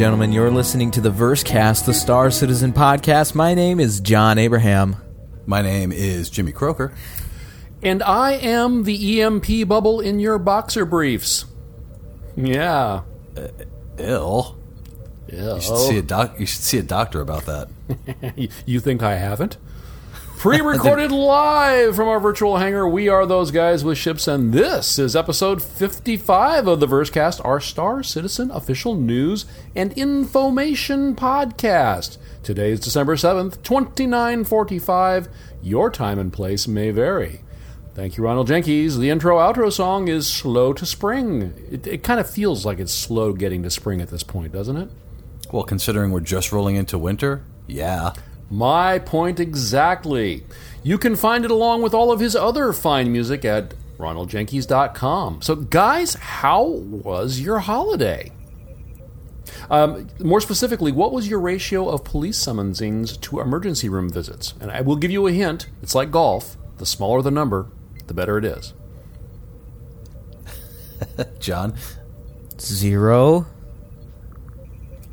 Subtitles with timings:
[0.00, 0.32] gentlemen.
[0.32, 3.34] You're listening to the Versecast, the Star Citizen podcast.
[3.34, 4.96] My name is John Abraham.
[5.44, 6.94] My name is Jimmy Croker.
[7.82, 11.44] And I am the EMP bubble in your boxer briefs.
[12.34, 13.02] Yeah.
[13.36, 13.48] Uh,
[13.98, 14.58] Ill.
[15.30, 15.56] Yeah.
[15.56, 16.40] You should see a doc.
[16.40, 17.68] You should see a doctor about that.
[18.64, 19.58] you think I haven't?
[20.40, 22.88] Pre-recorded live from our virtual hangar.
[22.88, 27.60] We are those guys with ships, and this is episode 55 of the Versecast, our
[27.60, 29.44] Star Citizen official news
[29.76, 32.16] and information podcast.
[32.42, 35.28] Today is December 7th, 2945.
[35.60, 37.42] Your time and place may vary.
[37.92, 38.96] Thank you, Ronald Jenkins.
[38.96, 41.52] The intro outro song is Slow to Spring.
[41.70, 44.78] It, it kind of feels like it's slow getting to spring at this point, doesn't
[44.78, 44.88] it?
[45.52, 48.14] Well, considering we're just rolling into winter, yeah.
[48.50, 50.44] My point exactly.
[50.82, 55.42] You can find it along with all of his other fine music at ronaldjenkins.com.
[55.42, 58.32] So, guys, how was your holiday?
[59.70, 64.54] Um, more specifically, what was your ratio of police summonsings to emergency room visits?
[64.60, 65.68] And I will give you a hint.
[65.82, 66.56] It's like golf.
[66.78, 67.66] The smaller the number,
[68.06, 68.72] the better it is.
[71.38, 71.74] John,
[72.58, 73.46] Zero.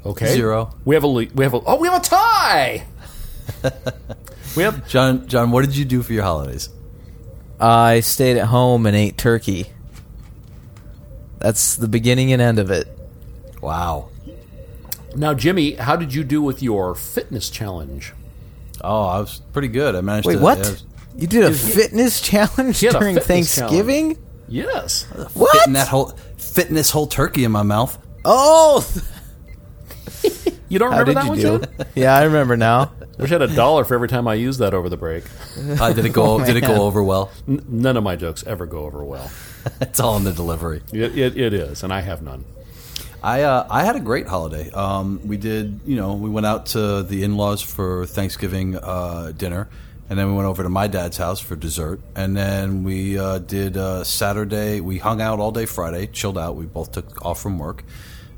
[0.06, 0.28] Okay.
[0.34, 0.74] Zero.
[0.86, 2.86] We have a le- we have a oh we have a tie.
[4.56, 6.70] we have John, John, what did you do for your holidays?
[7.60, 9.68] I stayed at home and ate turkey.
[11.40, 12.88] That's the beginning and end of it.
[13.62, 14.10] Wow.
[15.16, 15.74] now Jimmy.
[15.74, 18.14] How did you do with your fitness challenge?
[18.84, 19.96] Oh, I was pretty good.
[19.96, 20.40] I managed Wait, to.
[20.42, 20.60] what?
[20.60, 20.84] Was
[21.16, 24.18] You did a fitness challenge He had a during fitness Thanksgiving?
[24.48, 25.04] Yes.
[25.34, 25.52] What?
[25.58, 27.98] Fitting that whole fitness whole turkey in my mouth.
[28.24, 28.88] Oh,
[30.70, 31.66] You don't how remember did that you one, do?
[31.78, 31.88] Jim?
[31.96, 32.92] yeah, I remember now.
[33.18, 35.24] I wish I had a dollar for every time I used that over the break.
[35.58, 36.24] Uh, did it go?
[36.40, 36.76] Oh, did it man.
[36.76, 37.32] go over well?
[37.48, 39.32] N- none of my jokes ever go over well.
[39.82, 40.82] It's all in the delivery.
[40.94, 42.46] It, it, it is, and I have none.
[43.22, 44.72] I uh, I had a great holiday.
[44.72, 49.34] Um, we did, you know, we went out to the in laws for Thanksgiving uh,
[49.36, 49.68] dinner,
[50.10, 53.40] and then we went over to my dad's house for dessert, and then we uh,
[53.40, 54.80] did uh, Saturday.
[54.80, 56.56] We hung out all day Friday, chilled out.
[56.56, 57.84] We both took off from work,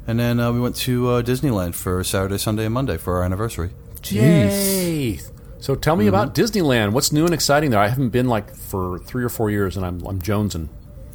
[0.07, 3.23] and then uh, we went to uh, Disneyland for Saturday, Sunday, and Monday for our
[3.23, 3.69] anniversary.
[4.05, 5.19] Yay!
[5.59, 6.93] So tell me about Disneyland.
[6.93, 7.79] What's new and exciting there?
[7.79, 10.69] I haven't been like for three or four years, and I'm I'm jonesing.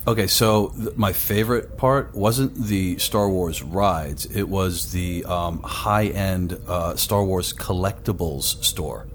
[0.06, 5.62] Okay, so th- my favorite part wasn't the Star Wars rides; it was the um,
[5.62, 9.06] high-end uh, Star Wars collectibles store.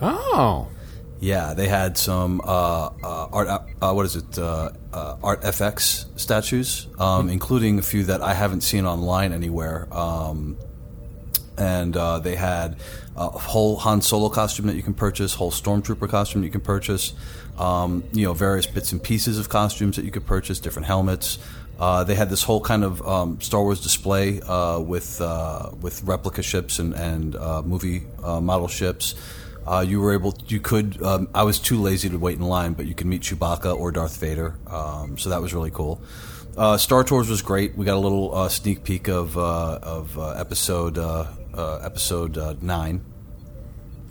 [0.00, 0.68] Oh,
[1.18, 3.48] Yeah, they had some uh, uh, art.
[3.82, 4.38] Uh, what is it?
[4.38, 9.88] Uh, uh, art FX statues, um, including a few that I haven't seen online anywhere.
[9.90, 10.56] Um,
[11.56, 12.76] and uh, they had
[13.18, 17.14] whole Han Solo costume that you can purchase, whole Stormtrooper costume you can purchase.
[17.58, 21.38] Um, you know, various bits and pieces of costumes that you could purchase, different helmets.
[21.78, 26.02] Uh, they had this whole kind of um, Star Wars display uh, with uh, with
[26.04, 29.14] replica ships and and uh, movie uh, model ships.
[29.84, 31.02] You were able, you could.
[31.02, 33.92] Um, I was too lazy to wait in line, but you could meet Chewbacca or
[33.92, 36.00] Darth Vader, um, so that was really cool.
[36.56, 37.76] Uh, Star Tours was great.
[37.76, 40.98] We got a little uh, sneak peek of uh, of episode
[41.58, 43.04] uh, episode uh, nine.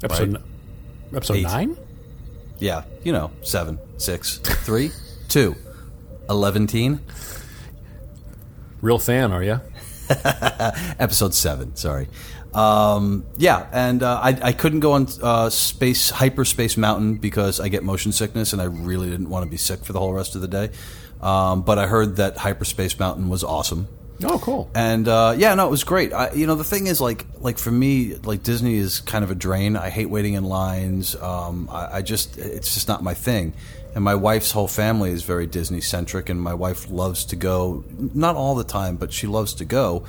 [0.03, 0.41] episode Right.
[0.41, 1.43] n- episode Eight.
[1.43, 1.77] nine.
[2.59, 4.91] Yeah, you know, seven, six, three,
[5.27, 5.55] two,
[6.29, 6.99] eleven teen.
[8.81, 9.59] Real fan, are you?
[10.99, 11.75] episode seven.
[11.75, 12.07] Sorry.
[12.53, 17.67] Um, yeah, and uh, I, I couldn't go on uh, space hyperspace mountain because I
[17.67, 20.35] get motion sickness, and I really didn't want to be sick for the whole rest
[20.35, 20.69] of the day.
[21.21, 23.87] Um, but I heard that hyperspace mountain was awesome.
[24.23, 24.69] Oh, cool.
[24.73, 26.11] And uh, yeah, no, it was great.
[26.11, 29.31] I, you know, the thing is, like, like for me, like Disney is kind of
[29.31, 29.77] a drain.
[29.77, 31.15] I hate waiting in lines.
[31.15, 33.53] Um, I, I just, it's just not my thing.
[33.93, 37.83] And my wife's whole family is very Disney centric, and my wife loves to go.
[37.97, 40.03] Not all the time, but she loves to go.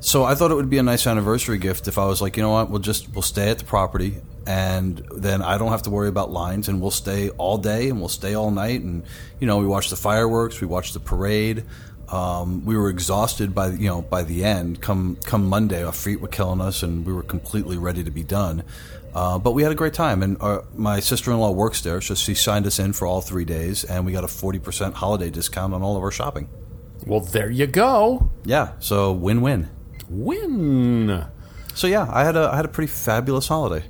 [0.00, 2.42] So I thought it would be a nice anniversary gift if I was like, you
[2.42, 4.16] know what, we'll just we'll stay at the property,
[4.46, 8.00] and then I don't have to worry about lines, and we'll stay all day, and
[8.00, 9.04] we'll stay all night, and
[9.38, 11.64] you know, we watch the fireworks, we watch the parade.
[12.10, 14.80] Um, we were exhausted by you know by the end.
[14.80, 18.24] Come come Monday, our feet were killing us, and we were completely ready to be
[18.24, 18.64] done.
[19.14, 22.00] Uh, but we had a great time, and our, my sister in law works there,
[22.00, 24.94] so she signed us in for all three days, and we got a forty percent
[24.94, 26.48] holiday discount on all of our shopping.
[27.06, 28.30] Well, there you go.
[28.44, 29.68] Yeah, so win win.
[30.08, 31.24] Win.
[31.74, 33.86] So yeah, I had a I had a pretty fabulous holiday.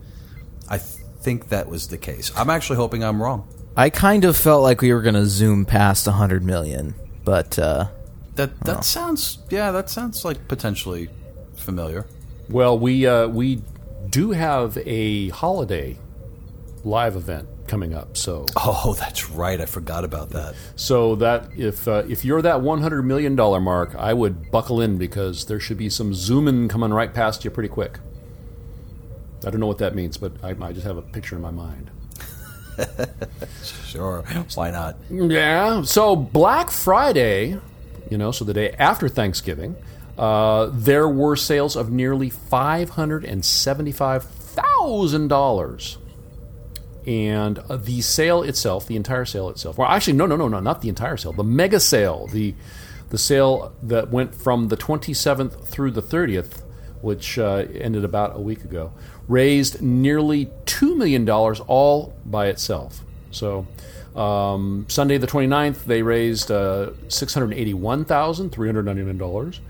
[0.68, 2.32] I think that was the case.
[2.36, 3.46] I'm actually hoping I'm wrong.
[3.76, 6.94] I kind of felt like we were going to zoom past a hundred million,
[7.24, 7.88] but uh,
[8.36, 11.10] That that sounds yeah, that sounds like potentially
[11.54, 12.06] familiar.
[12.48, 13.62] Well, we uh, we
[14.08, 15.98] do have a holiday
[16.84, 18.16] live event coming up.
[18.16, 19.60] So Oh, that's right.
[19.60, 20.54] I forgot about that.
[20.76, 24.96] so that if uh, if you're that 100 million dollar mark, I would buckle in
[24.96, 27.98] because there should be some zooming coming right past you pretty quick.
[29.46, 31.50] I don't know what that means, but I, I just have a picture in my
[31.50, 31.90] mind.
[33.84, 34.22] Sure,
[34.54, 34.96] why not?
[35.10, 35.82] Yeah.
[35.82, 37.58] So Black Friday,
[38.10, 39.74] you know, so the day after Thanksgiving,
[40.18, 45.98] uh, there were sales of nearly five hundred and seventy-five thousand dollars.
[47.06, 50.60] And uh, the sale itself, the entire sale itself, well, actually, no, no, no, no,
[50.60, 52.54] not the entire sale, the mega sale, the
[53.10, 56.62] the sale that went from the 27th through the 30th,
[57.00, 58.92] which uh, ended about a week ago,
[59.28, 63.02] raised nearly $2 million all by itself.
[63.30, 63.66] So
[64.14, 69.60] um, Sunday the 29th, they raised uh, $681,399.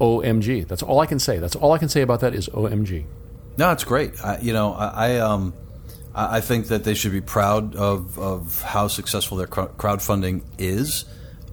[0.00, 0.66] OMG.
[0.66, 1.38] That's all I can say.
[1.38, 3.04] That's all I can say about that is OMG.
[3.56, 4.22] No, it's great.
[4.24, 5.54] I, you know, I, I um,
[6.14, 11.04] I think that they should be proud of of how successful their crowdfunding is.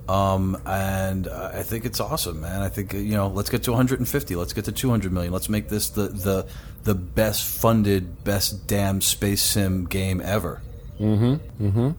[0.10, 2.62] Um, and I think it's awesome, man.
[2.62, 4.36] I think you know, let's get to 150.
[4.36, 5.32] Let's get to 200 million.
[5.32, 6.48] Let's make this the the
[6.84, 10.62] the best funded, best damn space sim game ever.
[11.00, 11.66] Mm-hmm.
[11.66, 11.90] Mm-hmm.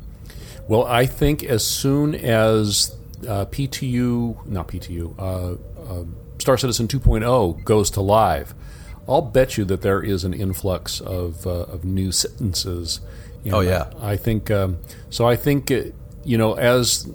[0.68, 2.94] Well, I think as soon as
[3.26, 6.04] uh, PTU, not PTU, uh, uh,
[6.42, 8.54] Star Citizen 2.0 goes to live,
[9.08, 13.00] I'll bet you that there is an influx of, uh, of new sentences.
[13.44, 13.90] And Oh, yeah.
[14.00, 15.26] I think um, so.
[15.26, 15.84] I think uh,
[16.24, 17.08] you know as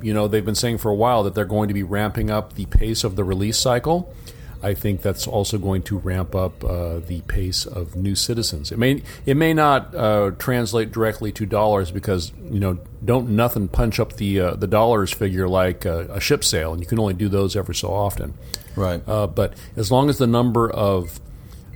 [0.00, 2.54] you know they've been saying for a while that they're going to be ramping up
[2.54, 4.14] the pace of the release cycle.
[4.62, 8.70] I think that's also going to ramp up uh, the pace of new citizens.
[8.70, 13.68] It may it may not uh, translate directly to dollars because you know don't nothing
[13.68, 16.98] punch up the uh, the dollars figure like uh, a ship sale, and you can
[16.98, 18.34] only do those every so often.
[18.76, 19.02] Right.
[19.06, 21.20] Uh, but as long as the number of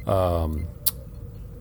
[0.07, 0.67] um,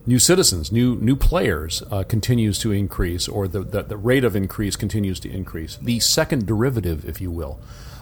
[0.06, 4.36] new citizens, new new players uh, continues to increase, or the, the, the rate of
[4.36, 7.58] increase continues to increase, the second derivative, if you will,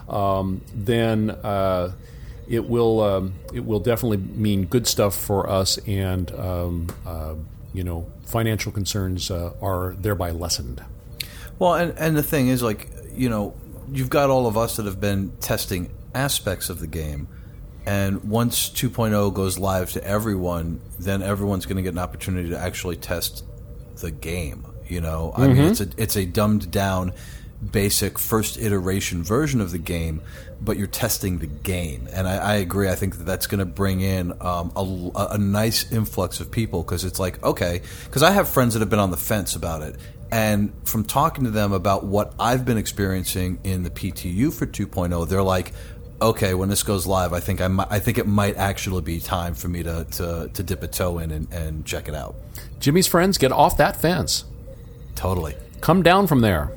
[0.08, 1.92] um, then uh,
[2.48, 7.34] it will um, it will definitely mean good stuff for us, and um, uh,
[7.72, 10.82] you know financial concerns uh, are thereby lessened.
[11.58, 13.54] Well, and and the thing is, like you know,
[13.92, 17.28] you've got all of us that have been testing aspects of the game.
[17.86, 22.58] And once 2.0 goes live to everyone, then everyone's going to get an opportunity to
[22.58, 23.44] actually test
[24.00, 24.66] the game.
[24.88, 27.12] You know, I mean, it's a it's a dumbed down,
[27.70, 30.22] basic first iteration version of the game,
[30.60, 32.08] but you're testing the game.
[32.12, 32.88] And I, I agree.
[32.88, 36.82] I think that that's going to bring in um, a, a nice influx of people
[36.82, 39.82] because it's like okay, because I have friends that have been on the fence about
[39.82, 39.96] it,
[40.30, 45.28] and from talking to them about what I've been experiencing in the PTU for 2.0,
[45.28, 45.72] they're like,
[46.20, 49.20] okay, when this goes live, I think I, might, I think it might actually be
[49.20, 52.34] time for me to, to, to dip a toe in and, and check it out.
[52.80, 54.44] Jimmy's friends, get off that fence.
[55.14, 55.54] Totally.
[55.80, 56.72] Come down from there.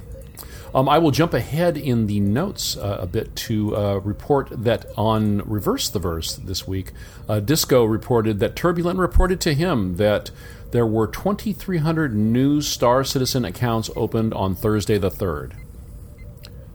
[0.75, 4.85] Um, I will jump ahead in the notes uh, a bit to uh, report that
[4.97, 6.91] on Reverse the Verse this week,
[7.29, 10.31] uh, Disco reported that Turbulent reported to him that
[10.71, 15.53] there were 2,300 new Star Citizen accounts opened on Thursday the 3rd.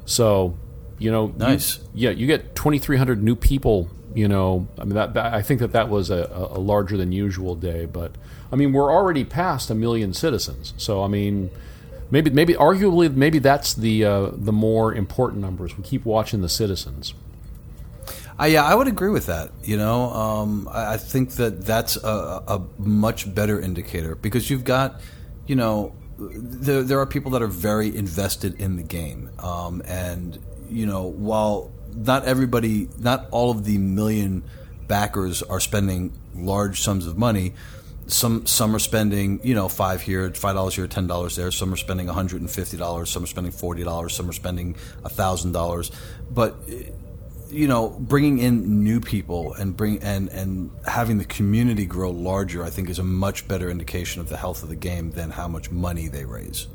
[0.04, 0.56] So,
[0.98, 1.78] you know, you- Nice.
[1.94, 3.90] yeah, you get 2,300 new people.
[4.14, 7.12] You know, I mean, that, that I think that that was a, a larger than
[7.12, 7.86] usual day.
[7.86, 8.12] But
[8.52, 10.74] I mean, we're already past a million citizens.
[10.76, 11.50] So I mean,
[12.12, 15.76] maybe maybe arguably maybe that's the uh, the more important numbers.
[15.76, 17.14] We keep watching the citizens.
[18.38, 19.50] Uh, yeah, I would agree with that.
[19.62, 24.64] You know, um, I, I think that that's a, a much better indicator because you've
[24.64, 25.00] got,
[25.46, 30.38] you know, there, there are people that are very invested in the game, um, and
[30.68, 34.42] you know, while not everybody, not all of the million
[34.86, 37.54] backers are spending large sums of money.
[38.06, 41.50] Some some are spending you know five here, five dollars here, ten dollars there.
[41.50, 43.10] Some are spending one hundred and fifty dollars.
[43.10, 44.14] Some are spending forty dollars.
[44.14, 45.90] Some are spending thousand dollars.
[46.30, 46.56] But
[47.52, 52.64] you know, bringing in new people and bring and and having the community grow larger,
[52.64, 55.48] I think, is a much better indication of the health of the game than how
[55.48, 56.66] much money they raise.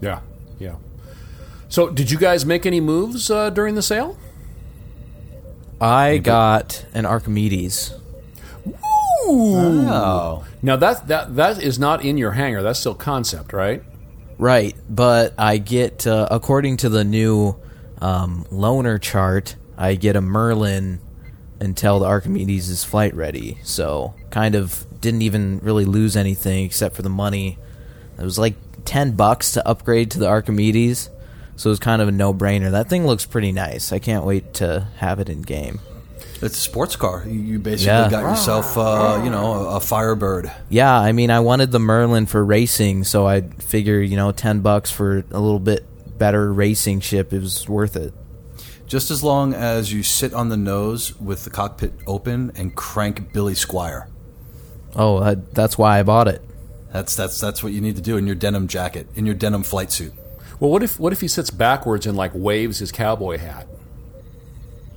[0.00, 0.20] Yeah,
[0.58, 0.76] yeah.
[1.68, 4.16] So, did you guys make any moves uh, during the sale?
[5.80, 7.92] I got an Archimedes.
[9.24, 12.62] Oh, Now that that that is not in your hangar.
[12.62, 13.82] That's still concept, right?
[14.38, 17.54] Right, but I get, uh, according to the new
[18.00, 21.00] um, loaner chart, I get a Merlin
[21.60, 23.58] until the Archimedes is flight ready.
[23.62, 27.58] So, kind of didn't even really lose anything except for the money.
[28.18, 31.08] It was like 10 bucks to upgrade to the Archimedes.
[31.56, 32.70] So it was kind of a no brainer.
[32.70, 33.92] That thing looks pretty nice.
[33.92, 35.80] I can't wait to have it in game.
[36.40, 37.24] It's a sports car.
[37.26, 38.10] You- You basically Yeah.
[38.10, 40.50] got yourself, uh, you know, a, a Firebird.
[40.68, 44.60] Yeah, I mean, I wanted the Merlin for racing, so I figure, you know, 10
[44.60, 45.86] bucks for a little bit
[46.18, 48.12] better racing ship, it was worth it.
[48.86, 53.32] Just as long as you sit on the nose with the cockpit open and crank
[53.32, 54.06] Billy Squier.
[54.94, 56.42] Oh, uh, that's why I bought it.
[56.92, 59.62] That's that's that's what you need to do in your denim jacket, in your denim
[59.62, 60.12] flight suit.
[60.60, 63.66] Well, what if what if he sits backwards and like waves his cowboy hat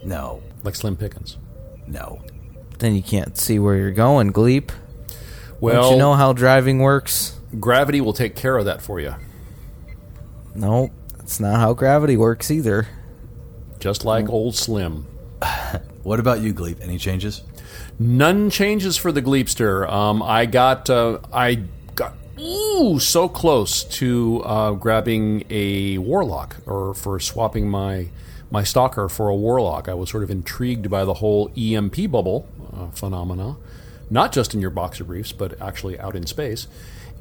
[0.03, 1.37] No, like Slim Pickens?
[1.87, 2.21] no.
[2.79, 4.69] Then you can't see where you're going, Gleep.
[5.61, 7.39] Well, Don't you know how driving works?
[7.57, 9.15] gravity will take care of that for you,
[10.53, 12.87] No, that's not how gravity works either.
[13.79, 15.07] just like old Slim.
[16.03, 16.81] What about you, Gleep?
[16.81, 17.41] Any changes?
[17.97, 19.89] None changes for the Gleepster.
[19.91, 21.63] Um, I got uh, I
[21.95, 28.09] got ooh so close to uh, grabbing a Warlock or for swapping my
[28.55, 29.89] my Stalker for a Warlock.
[29.89, 33.57] I was sort of intrigued by the whole EMP bubble uh, phenomena,
[34.09, 36.67] not just in your boxer briefs, but actually out in space.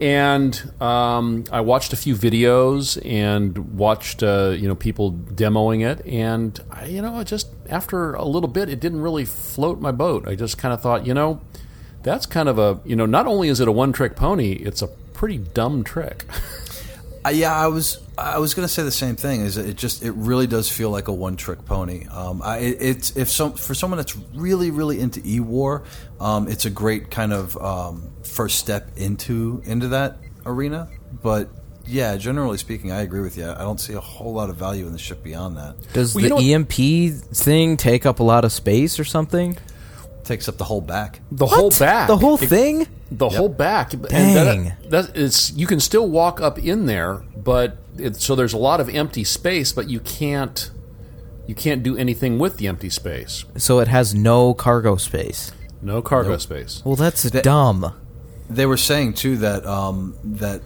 [0.01, 6.07] And um, I watched a few videos and watched uh, you know people demoing it,
[6.07, 10.29] and I, you know, just after a little bit, it didn't really float my boat.
[10.29, 11.41] I just kind of thought, you know,
[12.05, 14.87] that's kind of a you know, not only is it a one-trick pony, it's a
[14.87, 16.27] pretty dumb trick.
[17.27, 19.41] Uh, yeah, I was I was going to say the same thing.
[19.41, 22.07] Is it just it really does feel like a one trick pony.
[22.11, 25.83] Um, I, it, it's if some for someone that's really really into e war,
[26.21, 30.89] um, it's a great kind of um, first step into into that arena.
[31.23, 31.49] But
[31.87, 33.51] yeah, generally speaking, I agree with you.
[33.51, 35.75] I don't see a whole lot of value in the ship beyond that.
[35.93, 36.73] Does Well, you the know EMP
[37.35, 39.57] thing take up a lot of space or something?
[40.25, 41.21] takes up the whole back.
[41.31, 42.87] The whole back, The whole It- thing?
[43.11, 43.93] the whole back.
[43.93, 44.65] And Dang.
[44.89, 48.59] that, that it's you can still walk up in there, but it, so there's a
[48.59, 50.71] lot of empty space, but you can't
[51.47, 53.45] you can't do anything with the empty space.
[53.57, 55.53] So it has no cargo space.
[55.83, 56.83] No cargo space.
[56.85, 57.95] Well, that's dumb.
[58.49, 60.63] They were saying too that um, that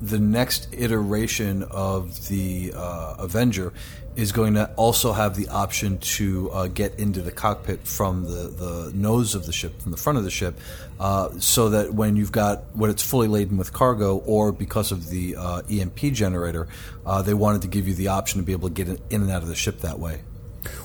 [0.00, 3.72] the next iteration of the uh, Avenger
[4.16, 8.48] is going to also have the option to uh, get into the cockpit from the,
[8.48, 10.58] the nose of the ship, from the front of the ship,
[11.00, 15.08] uh, so that when you've got when it's fully laden with cargo, or because of
[15.10, 16.68] the uh, EMP generator,
[17.04, 19.30] uh, they wanted to give you the option to be able to get in and
[19.30, 20.20] out of the ship that way.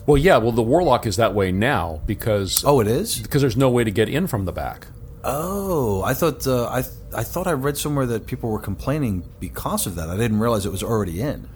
[0.06, 0.38] Well, yeah.
[0.38, 3.20] Well, the Warlock is that way now because Oh, it is.
[3.20, 4.88] because there's no way to get in from the back.
[5.24, 6.80] Oh, I thought uh, I
[7.14, 10.10] I thought I read somewhere that people were complaining because of that.
[10.10, 11.48] I didn't realize it was already in.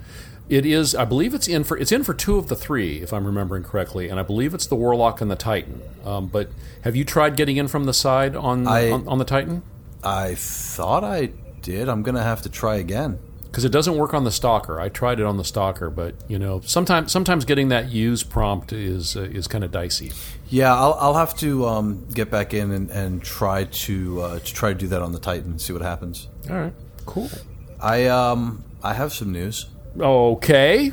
[0.50, 3.14] It is, I believe, it's in for it's in for two of the three, if
[3.14, 5.82] I'm remembering correctly, and I believe it's the Warlock and the Titan.
[6.06, 6.50] Um, but
[6.82, 9.62] have you tried getting in from the side on I- on, on the Titan?
[10.04, 11.30] I thought I
[11.62, 11.88] did.
[11.88, 13.20] I'm gonna have to try again.
[13.46, 14.82] Because it doesn't work on the Stalker.
[14.82, 18.74] I tried it on the Stalker, but you know, sometimes sometimes getting that use prompt
[18.74, 20.12] is uh, is kind of dicey.
[20.50, 24.54] Yeah, I'll, I'll have to um, get back in and, and try to uh, to
[24.54, 26.28] try to do that on the Titan and see what happens.
[26.50, 26.74] All right,
[27.06, 27.30] cool.
[27.80, 29.68] I um I have some news.
[30.00, 30.92] Okay.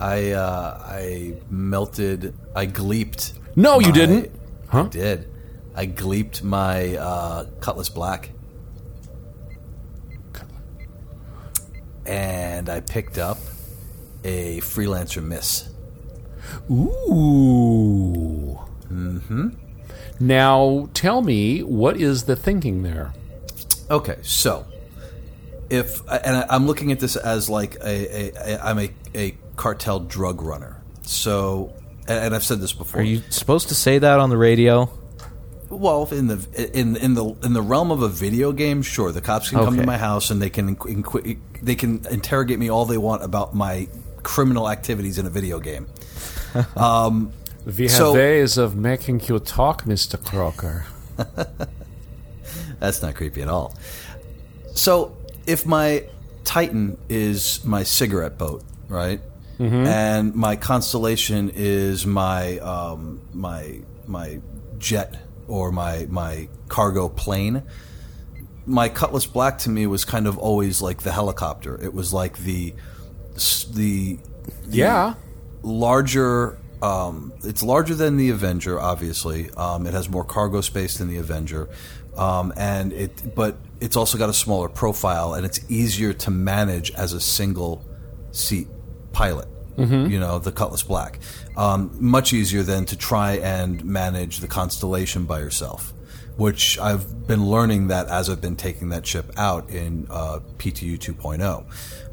[0.00, 2.34] I uh, I melted.
[2.56, 3.34] I gleeped.
[3.54, 4.30] No, you didn't.
[4.68, 4.84] Huh?
[4.84, 5.28] I did.
[5.74, 8.30] I gleeped my uh, Cutlass Black,
[12.04, 13.38] and I picked up
[14.24, 15.68] a Freelancer Miss.
[16.70, 18.58] Ooh.
[18.90, 19.48] Mm-hmm.
[20.20, 23.12] Now tell me what is the thinking there?
[23.90, 24.66] Okay, so
[25.72, 27.86] if and I- I'm looking at this as like a,
[28.36, 30.80] a, a I'm a, a cartel drug runner.
[31.02, 31.72] So
[32.08, 33.00] and, and I've said this before.
[33.00, 34.90] Are you supposed to say that on the radio?
[35.70, 36.38] Well, in the
[36.78, 39.76] in in the in the realm of a video game, sure, the cops can come
[39.78, 43.24] to my house and they can inqu- inqu- they can interrogate me all they want
[43.24, 43.88] about my
[44.22, 45.86] criminal activities in a video game.
[46.76, 47.32] Um,
[47.64, 50.84] we have So- ways of making you talk, Mister Crocker.
[52.78, 53.74] That's not creepy at all.
[54.74, 56.04] So, if my
[56.44, 59.20] Titan is my cigarette boat, right,
[59.58, 64.40] and my constellation is my um, my my
[64.78, 67.62] jet or my my cargo plane,
[68.66, 71.78] my Cutlass Black to me was kind of always like the helicopter.
[71.80, 72.74] It was like the
[73.72, 74.18] the
[74.68, 75.14] Yeah.
[75.62, 76.58] larger.
[76.82, 79.48] Um, it's larger than the Avenger, obviously.
[79.50, 81.68] Um, it has more cargo space than the Avenger,
[82.16, 83.34] um, and it.
[83.36, 87.84] But it's also got a smaller profile, and it's easier to manage as a single
[88.30, 88.68] seat
[89.12, 89.48] pilot.
[90.10, 91.18] You know, the Cutlass Black,
[91.56, 95.92] um, much easier than to try and manage the Constellation by yourself.
[96.36, 100.98] Which I've been learning that as I've been taking that ship out in uh, PTU
[100.98, 101.64] 2.0.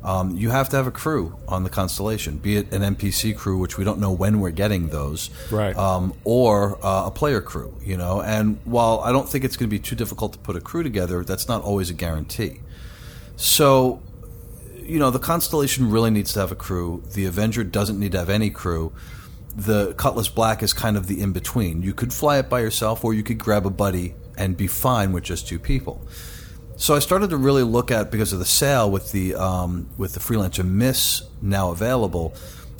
[0.03, 3.58] Um, you have to have a crew on the Constellation, be it an NPC crew,
[3.58, 5.75] which we don't know when we're getting those, Right.
[5.75, 7.75] Um, or uh, a player crew.
[7.82, 10.55] You know, and while I don't think it's going to be too difficult to put
[10.55, 12.62] a crew together, that's not always a guarantee.
[13.36, 14.01] So,
[14.82, 17.03] you know, the Constellation really needs to have a crew.
[17.13, 18.91] The Avenger doesn't need to have any crew.
[19.55, 21.81] The Cutlass Black is kind of the in between.
[21.81, 25.12] You could fly it by yourself, or you could grab a buddy and be fine
[25.12, 26.01] with just two people.
[26.77, 30.13] So I started to really look at because of the sale with the um, with
[30.13, 32.33] the Freelancer Miss now available.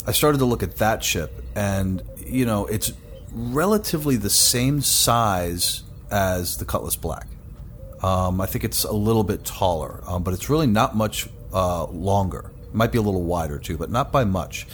[0.06, 2.92] I started to look at that ship, and you know, it's
[3.32, 7.26] relatively the same size as the Cutlass Black.
[8.02, 11.84] Um, I think it's a little bit taller, um, but it's really not much uh,
[11.84, 12.50] longer.
[12.72, 14.66] Might be a little wider too, but not by much.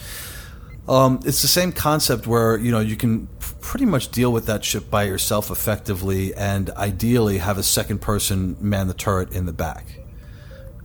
[0.87, 3.27] Um, it's the same concept where you know you can
[3.59, 8.55] pretty much deal with that ship by yourself effectively, and ideally have a second person
[8.61, 9.99] man the turret in the back.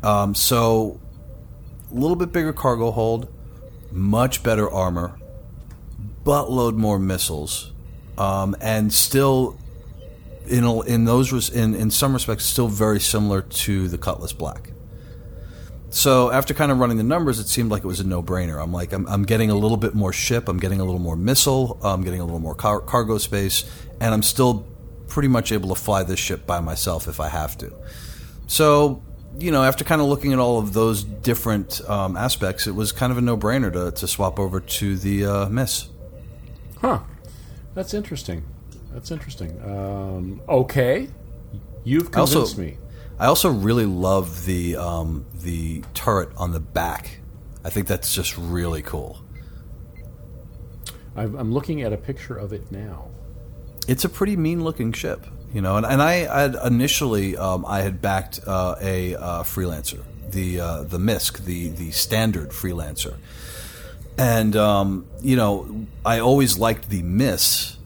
[0.03, 1.01] Um, so,
[1.91, 3.33] a little bit bigger cargo hold,
[3.93, 5.17] much better armor,
[6.25, 7.73] buttload more missiles,
[8.19, 9.57] um, and still
[10.49, 14.72] in in those in in some respects still very similar to the Cutlass Black.
[15.95, 18.61] So after kind of running the numbers, it seemed like it was a no-brainer.
[18.63, 21.17] I'm like, I'm, I'm getting a little bit more ship, I'm getting a little more
[21.17, 23.65] missile, I'm getting a little more car- cargo space,
[24.01, 24.67] and I'm still
[25.09, 27.71] pretty much able to fly this ship by myself if I have to.
[28.47, 29.03] So,
[29.39, 32.91] you know, after kind of looking at all of those different um, aspects, it was
[32.91, 35.89] kind of a no-brainer to, to swap over to the uh, Miss.
[36.81, 37.01] Huh.
[37.75, 38.45] That's interesting.
[38.95, 39.61] That's interesting.
[39.63, 41.09] Um, okay.
[41.85, 42.79] You've I also- convinced me.
[43.23, 47.21] I also really love the um, the turret on the back.
[47.65, 49.23] I think that's just really cool.
[51.15, 53.11] I'm I'm looking at a picture of it now.
[53.87, 55.77] It's a pretty mean looking ship, you know.
[55.77, 60.99] And, and I initially um, I had backed uh, a uh, freelancer, the uh, the
[60.99, 63.19] MISC, the the standard freelancer,
[64.19, 67.77] and um, you know I always liked the Miss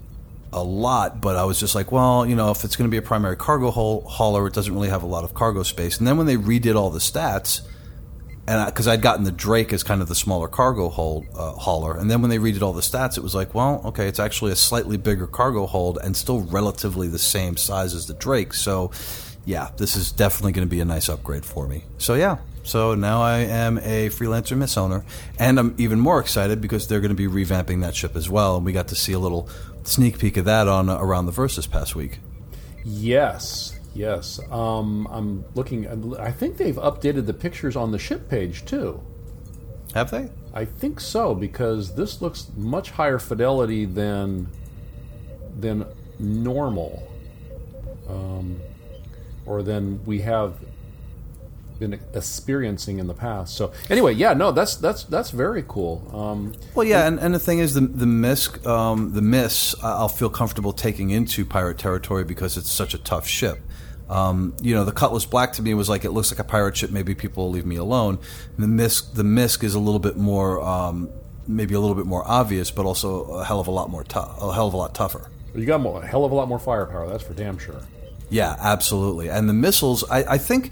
[0.57, 2.97] a lot, but I was just like, well, you know, if it's going to be
[2.97, 5.99] a primary cargo haul- hauler, it doesn't really have a lot of cargo space.
[5.99, 7.61] And then when they redid all the stats,
[8.49, 11.97] and because I'd gotten the Drake as kind of the smaller cargo hold, uh, hauler,
[11.97, 14.53] and then when they redid all the stats, it was like, well, okay, it's actually
[14.53, 18.55] a slightly bigger cargo hold and still relatively the same size as the Drake.
[18.55, 18.91] So,
[19.45, 21.85] yeah, this is definitely going to be a nice upgrade for me.
[21.99, 25.05] So yeah, so now I am a freelancer miss owner,
[25.39, 28.57] and I'm even more excited because they're going to be revamping that ship as well,
[28.57, 29.49] and we got to see a little
[29.87, 32.19] sneak peek of that on uh, around the verse this past week.
[32.85, 34.41] Yes, yes.
[34.51, 36.17] Um, I'm looking.
[36.19, 39.01] I think they've updated the pictures on the ship page too.
[39.95, 40.31] Have they?
[40.53, 44.49] I think so because this looks much higher fidelity than
[45.59, 45.87] than
[46.19, 47.11] normal,
[48.09, 48.61] um,
[49.45, 50.55] or than we have
[51.79, 53.55] been experiencing in the past.
[53.57, 56.03] So anyway, yeah, no, that's that's that's very cool.
[56.13, 60.09] Um, Well, yeah, and, and the thing is, the the misc, um, the miss, I'll
[60.09, 63.59] feel comfortable taking into pirate territory because it's such a tough ship.
[64.09, 66.77] Um, you know, the Cutlass Black to me was like it looks like a pirate
[66.77, 66.91] ship.
[66.91, 68.19] Maybe people will leave me alone.
[68.57, 71.11] And the misc, the misc is a little bit more, um,
[71.49, 74.41] maybe a little bit more obvious, but also a hell of a lot more tough,
[74.41, 75.29] a hell of a lot tougher.
[75.57, 77.09] you got more, a hell of a lot more firepower.
[77.09, 77.81] That's for damn sure.
[78.31, 79.29] Yeah, absolutely.
[79.29, 80.71] And the missiles, I, I think,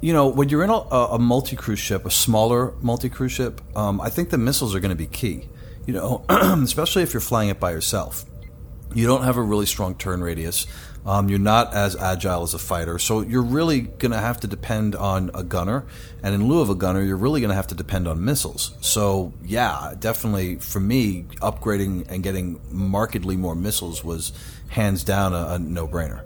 [0.00, 3.60] you know, when you're in a, a multi cruise ship, a smaller multi cruise ship,
[3.76, 5.48] um, I think the missiles are going to be key.
[5.86, 8.24] You know, especially if you're flying it by yourself.
[8.94, 10.66] You don't have a really strong turn radius.
[11.04, 14.48] Um, you're not as agile as a fighter, so you're really going to have to
[14.48, 15.84] depend on a gunner.
[16.20, 18.74] And in lieu of a gunner, you're really going to have to depend on missiles.
[18.80, 24.32] So, yeah, definitely for me, upgrading and getting markedly more missiles was
[24.68, 26.24] hands down a, a no brainer.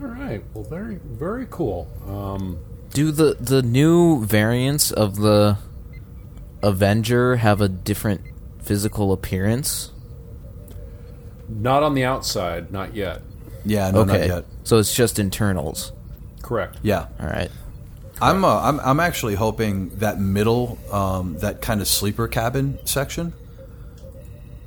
[0.00, 0.42] All right.
[0.54, 1.86] Well, very very cool.
[2.06, 2.58] Um,
[2.96, 5.58] Do the the new variants of the
[6.62, 8.22] Avenger have a different
[8.62, 9.92] physical appearance?
[11.46, 13.20] not on the outside, not yet.
[13.66, 14.44] Yeah, no, not okay, yet.
[14.64, 15.92] so it's just internals.
[16.40, 16.78] Correct.
[16.80, 17.50] Yeah, All right.
[18.18, 23.34] I'm, uh, I'm I'm actually hoping that middle, um, that kind of sleeper cabin section.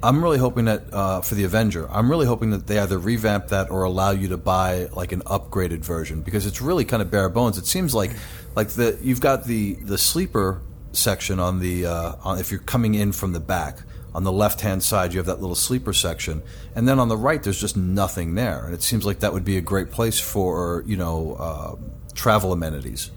[0.01, 3.47] I'm really hoping that uh, for the Avenger, I'm really hoping that they either revamp
[3.49, 7.11] that or allow you to buy like an upgraded version because it's really kind of
[7.11, 7.57] bare bones.
[7.57, 8.11] It seems like
[8.55, 10.61] like the you've got the the sleeper
[10.93, 13.79] section on the uh, on, if you're coming in from the back
[14.15, 16.41] on the left hand side you have that little sleeper section
[16.73, 19.45] and then on the right there's just nothing there and it seems like that would
[19.45, 21.75] be a great place for you know uh,
[22.19, 23.11] travel amenities.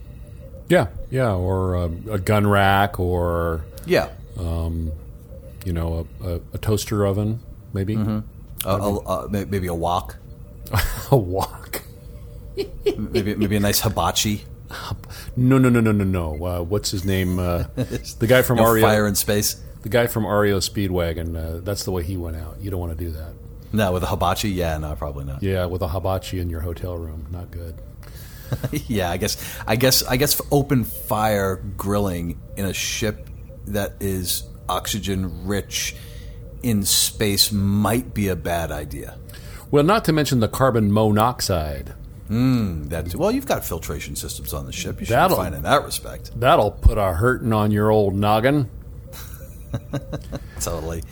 [0.68, 4.08] Yeah, yeah, or um, a gun rack, or Yeah.
[5.64, 7.40] You know, a, a, a toaster oven,
[7.72, 8.22] maybe A,
[8.64, 10.16] a, a, may- maybe a wok,
[11.10, 11.82] a wok.
[12.96, 14.44] maybe maybe a nice hibachi.
[15.36, 16.44] No, no, no, no, no, no.
[16.44, 17.38] Uh, what's his name?
[17.38, 18.82] Uh, the guy from No REO.
[18.82, 19.60] fire in space.
[19.82, 21.36] The guy from REO Speedwagon.
[21.36, 22.56] Uh, that's the way he went out.
[22.60, 23.32] You don't want to do that.
[23.72, 24.50] No, with a hibachi.
[24.50, 25.42] Yeah, no, probably not.
[25.42, 27.74] Yeah, with a hibachi in your hotel room, not good.
[28.86, 33.28] yeah, I guess I guess I guess open fire grilling in a ship
[33.68, 35.94] that is oxygen rich
[36.62, 39.18] in space might be a bad idea.
[39.70, 41.94] Well, not to mention the carbon monoxide.
[42.28, 45.00] Hmm, that well, you've got filtration systems on the ship.
[45.00, 46.30] You should That'll- be fine in that respect.
[46.38, 48.70] That'll put a hurting on your old noggin.
[50.60, 51.02] Totally.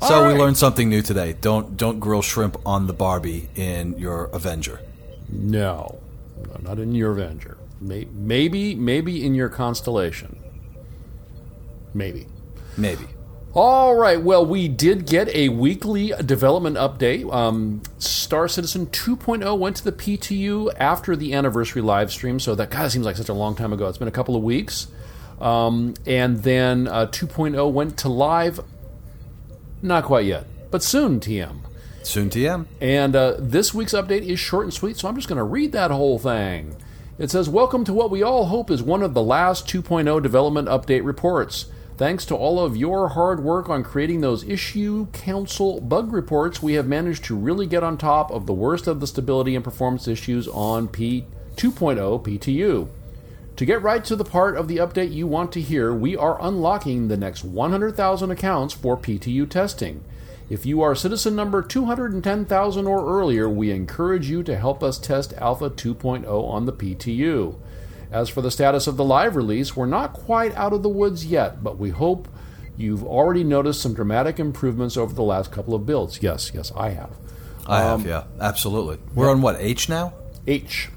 [0.00, 0.32] All So right.
[0.34, 1.32] we learned something new today.
[1.40, 4.80] Don't don't grill shrimp on the Barbie in your Avenger.
[5.28, 5.98] No,
[6.48, 7.56] no not in your Avenger.
[7.80, 10.38] May- Maybe, maybe in your Constellation.
[11.94, 12.26] Maybe.
[12.76, 13.06] Maybe.
[13.54, 14.20] All right.
[14.20, 17.32] Well, we did get a weekly development update.
[17.32, 22.70] Um, Star Citizen 2.0 went to the PTU after the anniversary live stream, so that
[22.70, 23.88] kind of seems like such a long time ago.
[23.88, 24.88] It's been a couple of weeks,
[25.40, 28.60] um, and then uh, 2.0 went to live.
[29.80, 31.18] Not quite yet, but soon.
[31.18, 31.60] TM.
[32.02, 32.66] Soon TM.
[32.82, 35.72] And uh, this week's update is short and sweet, so I'm just going to read
[35.72, 36.76] that whole thing.
[37.18, 40.68] It says, Welcome to what we all hope is one of the last 2.0 development
[40.68, 41.66] update reports.
[41.96, 46.74] Thanks to all of your hard work on creating those issue council bug reports, we
[46.74, 50.06] have managed to really get on top of the worst of the stability and performance
[50.06, 51.24] issues on P
[51.56, 52.88] 2.0 PTU.
[53.56, 56.36] To get right to the part of the update you want to hear, we are
[56.38, 60.04] unlocking the next 100,000 accounts for PTU testing.
[60.50, 65.32] If you are citizen number 210,000 or earlier, we encourage you to help us test
[65.38, 67.56] Alpha 2.0 on the PTU.
[68.10, 71.26] As for the status of the live release, we're not quite out of the woods
[71.26, 72.28] yet, but we hope
[72.76, 76.22] you've already noticed some dramatic improvements over the last couple of builds.
[76.22, 77.10] Yes, yes, I have.
[77.66, 78.98] I have, yeah, absolutely.
[79.14, 80.12] We're on what H now?
[80.46, 80.88] H.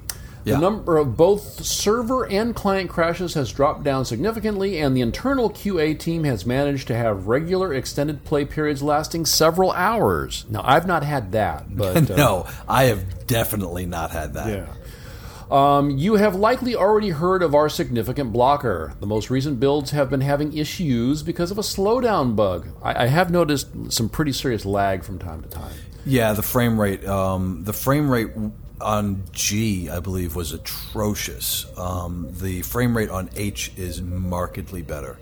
[0.45, 0.55] Yeah.
[0.55, 5.49] The number of both server and client crashes has dropped down significantly, and the internal
[5.49, 10.45] QA team has managed to have regular extended play periods lasting several hours.
[10.49, 14.47] Now, I've not had that, but uh, no, I have definitely not had that.
[14.47, 14.73] yeah.
[15.51, 18.93] Um, you have likely already heard of our significant blocker.
[18.99, 22.67] The most recent builds have been having issues because of a slowdown bug.
[22.83, 25.73] I, I have noticed some pretty serious lag from time to time.
[26.05, 27.05] Yeah, the frame rate.
[27.05, 28.29] Um, the frame rate
[28.79, 31.65] on G, I believe, was atrocious.
[31.77, 35.17] Um, the frame rate on H is markedly better.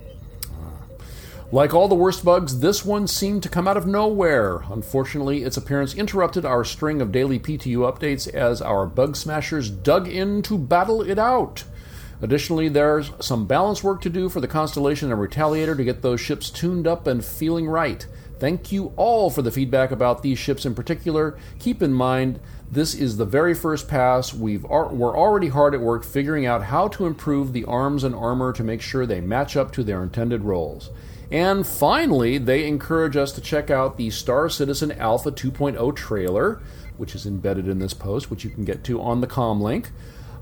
[1.49, 4.63] Like all the worst bugs, this one seemed to come out of nowhere.
[4.69, 10.09] Unfortunately, its appearance interrupted our string of daily PTU updates as our bug smashers dug
[10.09, 11.63] in to battle it out.
[12.21, 16.19] Additionally, there's some balance work to do for the Constellation and Retaliator to get those
[16.19, 18.05] ships tuned up and feeling right.
[18.39, 21.37] Thank you all for the feedback about these ships in particular.
[21.59, 24.33] Keep in mind, this is the very first pass.
[24.33, 28.13] We've ar- we're already hard at work figuring out how to improve the arms and
[28.13, 30.89] armor to make sure they match up to their intended roles.
[31.31, 36.61] And finally, they encourage us to check out the Star Citizen Alpha 2.0 trailer,
[36.95, 39.91] which is embedded in this post, which you can get to on the com link.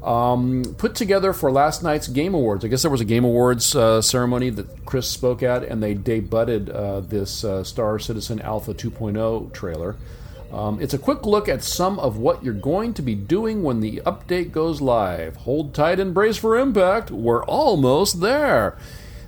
[0.03, 2.63] Um, put together for last night's Game Awards.
[2.63, 5.95] I guess there was a Game Awards uh, ceremony that Chris spoke at, and they
[5.95, 9.95] debuted uh, this uh, Star Citizen Alpha 2.0 trailer.
[10.51, 13.79] Um, it's a quick look at some of what you're going to be doing when
[13.79, 15.37] the update goes live.
[15.37, 17.09] Hold tight and brace for impact.
[17.09, 18.77] We're almost there.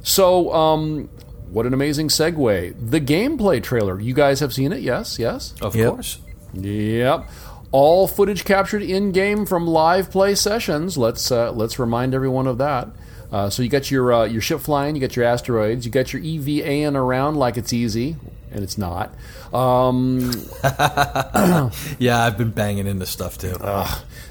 [0.03, 1.09] So, um,
[1.51, 2.75] what an amazing segue.
[2.89, 3.99] The gameplay trailer.
[3.99, 5.17] You guys have seen it, yes?
[5.19, 5.53] Yes?
[5.61, 5.89] Of Yep.
[5.93, 6.19] course.
[6.53, 7.29] Yep.
[7.71, 10.97] All footage captured in game from live play sessions.
[10.97, 12.87] Let's uh, let's remind everyone of that.
[13.31, 16.13] Uh, so you got your uh, your ship flying, you got your asteroids, you got
[16.13, 18.15] your EVAing around like it's easy,
[18.51, 19.13] and it's not.
[19.53, 20.31] Um,
[21.99, 23.57] Yeah, I've been banging into stuff too.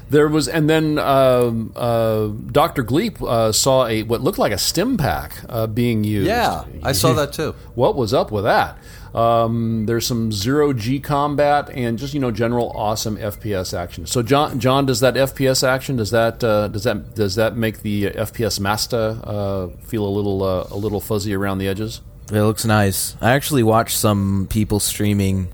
[0.09, 4.57] there was, and then um uh, Doctor Gleep uh, saw a what looked like a
[4.57, 6.27] stim pack uh, being used.
[6.27, 7.53] yeah, I saw that too.
[7.75, 8.77] what was up with that?
[9.13, 14.05] Um, there's some zero G combat and just you know general awesome FPS action.
[14.05, 17.81] So John, John, does that FPS action does that uh, does that does that make
[17.81, 22.01] the FPS master uh, feel a little uh, a little fuzzy around the edges?
[22.29, 23.15] It looks nice.
[23.21, 25.47] I actually watched some people streaming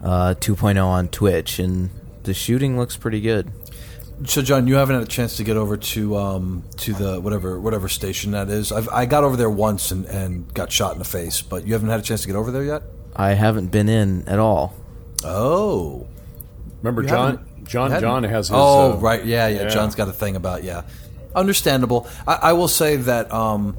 [0.00, 1.90] uh, 2.0 on Twitch, and
[2.22, 3.50] the shooting looks pretty good.
[4.24, 7.60] So, John, you haven't had a chance to get over to um, to the whatever
[7.60, 8.72] whatever station that is.
[8.72, 11.74] I've, I got over there once and, and got shot in the face, but you
[11.74, 12.82] haven't had a chance to get over there yet.
[13.14, 14.74] I haven't been in at all.
[15.22, 16.06] Oh,
[16.82, 17.46] Remember You John?
[17.64, 18.56] John John has his.
[18.56, 19.24] Oh, uh, right.
[19.24, 19.68] Yeah, yeah, yeah.
[19.68, 20.82] John's got a thing about yeah.
[21.34, 22.08] Understandable.
[22.26, 23.76] I, I will say that um,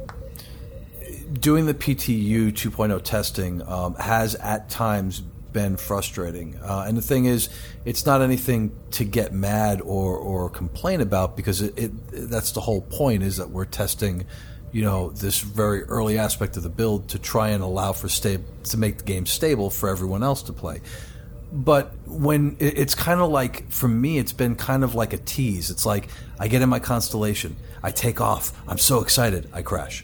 [1.39, 6.57] doing the PTU 2.0 testing um, has at times been frustrating.
[6.62, 7.49] Uh, and the thing is,
[7.86, 11.91] it's not anything to get mad or, or complain about because it, it
[12.29, 14.25] that's the whole point is that we're testing
[14.73, 18.43] you know this very early aspect of the build to try and allow for sta-
[18.65, 20.81] to make the game stable for everyone else to play.
[21.53, 25.17] But when it- it's kind of like for me it's been kind of like a
[25.17, 25.71] tease.
[25.71, 30.03] It's like i get in my constellation i take off i'm so excited i crash.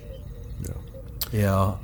[1.32, 1.76] Yeah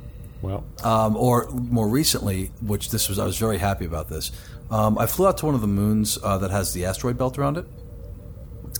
[0.42, 4.32] Well, um, or more recently which this was i was very happy about this
[4.70, 7.38] um, i flew out to one of the moons uh, that has the asteroid belt
[7.38, 7.66] around it.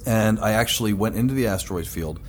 [0.06, 2.20] And i actually went into the asteroid field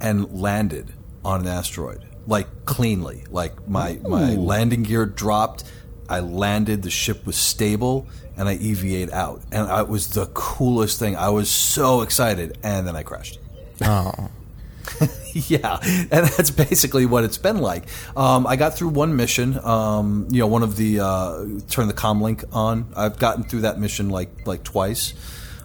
[0.00, 0.92] and landed
[1.24, 3.24] on an asteroid like cleanly.
[3.30, 5.64] Like my my landing gear dropped.
[6.08, 6.82] I landed.
[6.82, 9.42] The ship was stable and i eva'd out.
[9.50, 11.16] And it was the coolest thing.
[11.16, 13.40] I was so excited and then i crashed.
[13.82, 14.30] Oh,
[15.32, 17.84] yeah, and that's basically what it's been like.
[18.16, 19.58] Um, I got through one mission.
[19.64, 22.92] Um, you know, one of the uh, turn the com link on.
[22.96, 25.14] I've gotten through that mission like like twice.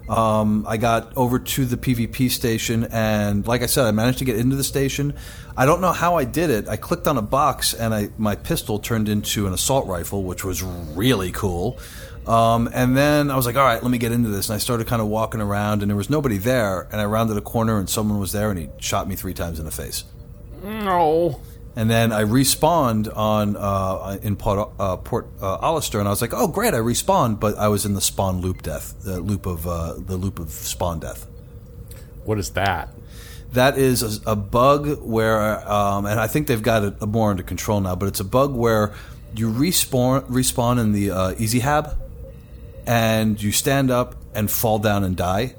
[0.10, 4.26] Um, I got over to the PvP station, and like I said, I managed to
[4.26, 5.16] get into the station.
[5.56, 6.68] I don't know how I did it.
[6.68, 10.44] I clicked on a box, and I my pistol turned into an assault rifle, which
[10.44, 11.80] was really cool.
[12.26, 14.50] Um, and then I was like, all right, let me get into this.
[14.50, 16.88] And I started kind of walking around, and there was nobody there.
[16.92, 19.60] And I rounded a corner, and someone was there, and he shot me three times
[19.60, 20.06] in the face.
[20.64, 21.40] no.
[21.76, 26.22] And then I respawned on uh, in Port, uh, Port uh, Olisar, and I was
[26.22, 26.76] like, "Oh, great!
[26.76, 30.16] I respawned," but I was in the spawn loop death, the loop of uh, the
[30.16, 31.26] loop of spawn death.
[32.26, 32.90] What is that?
[33.54, 37.44] That is a, a bug where, um, and I think they've got it more under
[37.44, 37.96] control now.
[37.96, 38.94] But it's a bug where
[39.36, 41.98] you respawn respawn in the uh, EZ Hab,
[42.86, 45.56] and you stand up and fall down and die,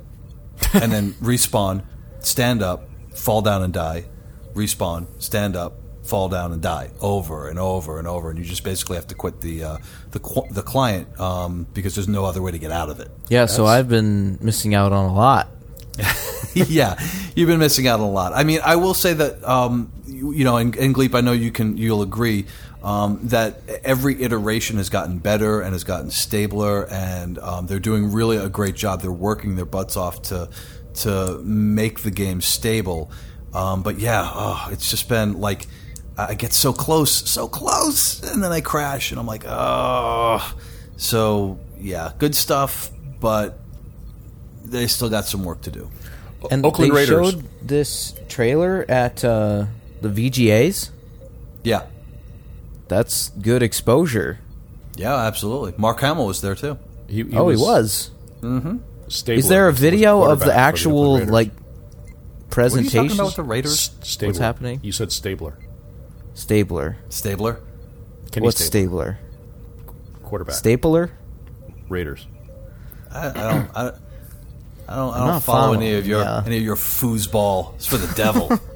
[0.72, 1.84] and then respawn,
[2.20, 4.06] stand up, fall down and die,
[4.54, 8.64] respawn, stand up, fall down and die over and over and over, and you just
[8.64, 9.78] basically have to quit the uh,
[10.10, 13.10] the qu- the client um, because there's no other way to get out of it.
[13.28, 13.46] yeah.
[13.46, 15.48] So I've been missing out on a lot.
[16.54, 16.98] yeah,
[17.34, 18.32] you've been missing out a lot.
[18.32, 21.32] I mean, I will say that um, you, you know, and, and Gleep, I know
[21.32, 22.46] you can, you'll agree
[22.82, 28.12] um, that every iteration has gotten better and has gotten stabler, and um, they're doing
[28.12, 29.00] really a great job.
[29.00, 30.50] They're working their butts off to
[30.96, 33.10] to make the game stable.
[33.52, 35.66] Um, but yeah, oh, it's just been like
[36.16, 40.54] I get so close, so close, and then I crash, and I'm like, oh.
[40.96, 43.58] So yeah, good stuff, but
[44.64, 45.90] they still got some work to do.
[46.50, 47.32] And Oakland they Raiders.
[47.32, 49.66] showed this trailer at uh,
[50.02, 50.90] the VGAs.
[51.62, 51.86] Yeah,
[52.88, 54.38] That's good exposure.
[54.96, 55.72] yeah, absolutely.
[55.78, 56.78] Mark Hamill was there too.
[57.08, 58.10] He, he oh, he was.
[59.08, 61.32] Stabler Is there a video of the actual Oakland Raiders.
[61.32, 63.08] like What are you presentation?
[63.08, 63.72] talking about the Raiders?
[63.72, 64.28] S- Stabler.
[64.28, 64.80] What's happening?
[64.82, 65.58] You said Stabler.
[66.34, 66.96] Stabler.
[67.08, 67.60] Stabler.
[68.32, 69.18] Kenny What's Stabler,
[69.84, 70.22] Stabler?
[70.24, 70.54] quarterback?
[70.56, 71.10] Stapler?
[71.88, 72.26] Raiders.
[73.10, 73.70] I, I don't.
[73.76, 73.92] I,
[74.88, 75.14] I don't.
[75.14, 76.42] I don't not follow following, any of your yeah.
[76.44, 77.74] any of your foosball.
[77.76, 78.50] It's for the devil.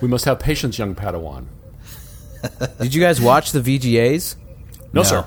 [0.00, 1.46] We must have patience, young Padawan.
[2.80, 4.36] Did you guys watch the VGAs?
[4.92, 5.02] No, No.
[5.02, 5.26] sir.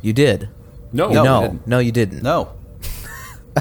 [0.00, 0.48] You did.
[0.92, 2.22] No, No, no, no, you didn't.
[2.22, 2.44] no.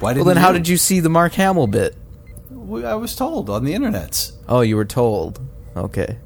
[0.00, 1.96] Why Well, didn't then how did you see the Mark Hamill bit?
[2.84, 4.32] I was told on the internets.
[4.46, 5.40] Oh, you were told.
[5.74, 6.18] Okay.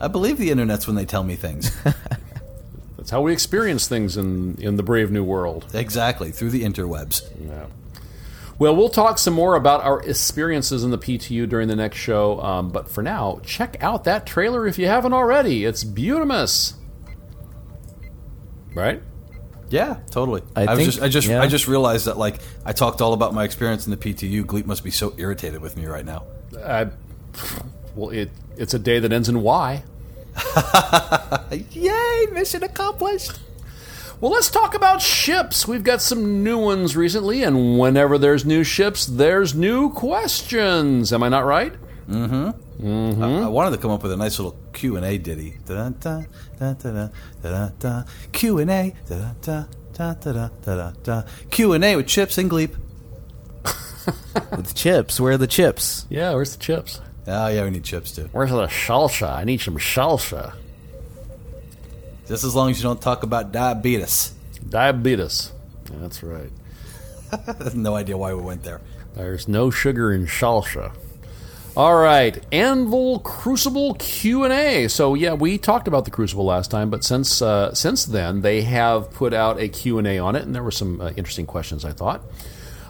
[0.00, 1.70] I believe the internets when they tell me things.
[3.04, 5.66] That's how we experience things in in the brave new world.
[5.74, 7.20] exactly through the interwebs.
[7.38, 7.66] Yeah.
[8.58, 12.40] Well, we'll talk some more about our experiences in the PTU during the next show.
[12.40, 15.66] Um, but for now, check out that trailer if you haven't already.
[15.66, 16.72] It's beautimous.
[18.74, 19.02] Right?
[19.68, 20.40] Yeah, totally.
[20.56, 21.42] I was think- just, I just, yeah.
[21.42, 24.44] I just realized that like I talked all about my experience in the PTU.
[24.46, 26.24] Gleep must be so irritated with me right now.
[26.64, 26.88] I,
[27.94, 29.84] well, it it's a day that ends in Y.
[31.70, 32.26] Yay!
[32.32, 33.38] Mission accomplished.
[34.20, 35.66] Well, let's talk about ships.
[35.66, 41.12] We've got some new ones recently, and whenever there's new ships, there's new questions.
[41.12, 41.74] Am I not right?
[42.10, 45.58] I, I wanted to come up with a nice little Q and A ditty.
[45.66, 46.22] Da da
[46.58, 47.08] da da
[47.42, 48.94] da da Q and A.
[49.08, 52.74] Da da da da da da Q and A with Chips and Gleep.
[54.50, 56.06] With chips, where are the chips?
[56.10, 57.00] Yeah, where's the chips?
[57.26, 58.28] Oh yeah, we need chips too.
[58.32, 59.34] Where's the salsa?
[59.34, 60.54] I need some salsa.
[62.26, 64.34] Just as long as you don't talk about diabetes.
[64.68, 65.52] Diabetes.
[66.00, 66.50] That's right.
[67.74, 68.80] no idea why we went there.
[69.14, 70.92] There's no sugar in salsa.
[71.76, 74.86] All right, Anvil Crucible Q and A.
[74.86, 78.62] So yeah, we talked about the Crucible last time, but since uh, since then they
[78.62, 81.46] have put out a Q and A on it, and there were some uh, interesting
[81.46, 81.84] questions.
[81.84, 82.22] I thought.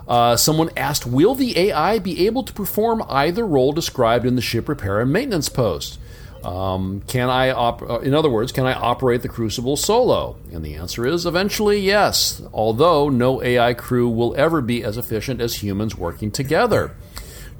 [0.06, 4.42] Uh, someone asked, "Will the AI be able to perform either role described in the
[4.42, 5.98] ship repair and maintenance post?
[6.44, 10.64] Um, can I, op- uh, in other words, can I operate the Crucible solo?" And
[10.64, 12.42] the answer is eventually yes.
[12.52, 16.92] Although no AI crew will ever be as efficient as humans working together.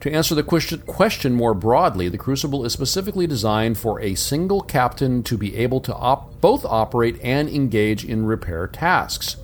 [0.01, 5.23] To answer the question, more broadly, the Crucible is specifically designed for a single captain
[5.23, 9.37] to be able to op- both operate and engage in repair tasks.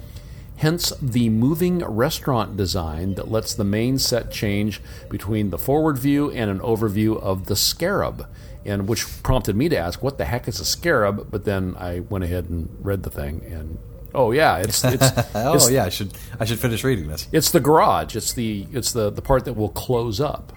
[0.56, 6.30] Hence the moving restaurant design that lets the main set change between the forward view
[6.30, 8.26] and an overview of the scarab.
[8.64, 11.30] And which prompted me to ask, what the heck is a scarab?
[11.30, 13.78] But then I went ahead and read the thing, and
[14.14, 17.26] oh yeah, it's it's Oh it's, yeah, I should I should finish reading this.
[17.32, 18.16] it's the garage.
[18.16, 20.52] It's the it's the, the part that will close up.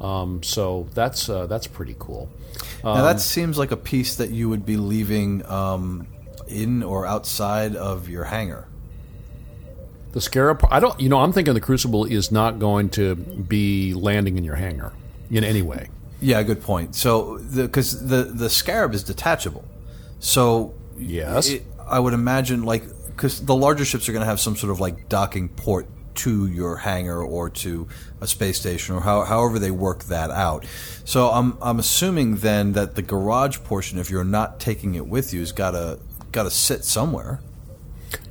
[0.00, 2.30] Um, so that's uh, that's pretty cool.
[2.82, 6.06] now that seems like a piece that you would be leaving um,
[6.46, 8.68] in or outside of your hangar.
[10.12, 10.66] The scarab.
[10.70, 10.98] I don't.
[11.00, 14.92] You know, I'm thinking the crucible is not going to be landing in your hangar
[15.30, 15.88] in any way.
[16.24, 16.94] Yeah, good point.
[16.94, 19.64] So because the, the scarab is detachable,
[20.20, 21.50] so Yes.
[21.50, 24.70] it, I would imagine like because the larger ships are going to have some sort
[24.72, 27.86] of like docking port to your hangar or to
[28.22, 30.64] a space station or how, however they work that out.
[31.04, 35.34] So I'm I'm assuming then that the garage portion, if you're not taking it with
[35.34, 35.98] you, has got to
[36.32, 37.40] got to sit somewhere.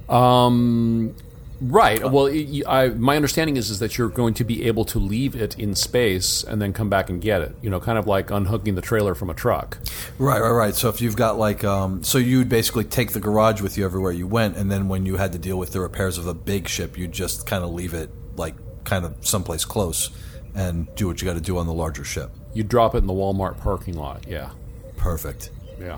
[0.10, 1.15] Um,
[1.63, 2.02] right.
[2.04, 5.36] Well, y- I, my understanding is is that you're going to be able to leave
[5.36, 7.56] it in space and then come back and get it.
[7.62, 9.78] You know, kind of like unhooking the trailer from a truck.
[10.17, 10.76] Right, right, right.
[10.76, 14.12] So if you've got like, um, so you'd basically take the garage with you everywhere
[14.12, 16.67] you went, and then when you had to deal with the repairs of a big
[16.67, 20.10] ship, you'd just kind of leave it like kind of someplace close
[20.56, 22.29] and do what you got to do on the larger ship.
[22.54, 24.25] You drop it in the Walmart parking lot.
[24.27, 24.52] Yeah.
[24.98, 25.50] Perfect.
[25.79, 25.98] Yeah.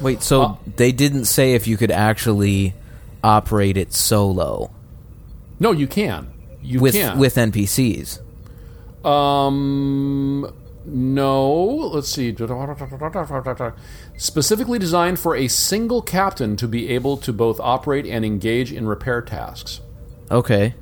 [0.00, 2.74] Wait, so Uh, they didn't say if you could actually
[3.22, 4.70] operate it solo
[5.60, 6.32] No, you can.
[6.62, 7.18] You with can.
[7.18, 8.20] with NPCs.
[9.06, 10.52] Um,
[10.84, 11.54] no.
[11.54, 12.34] Let's see.
[14.16, 18.88] Specifically designed for a single captain to be able to both operate and engage in
[18.88, 19.80] repair tasks.
[20.30, 20.74] Okay.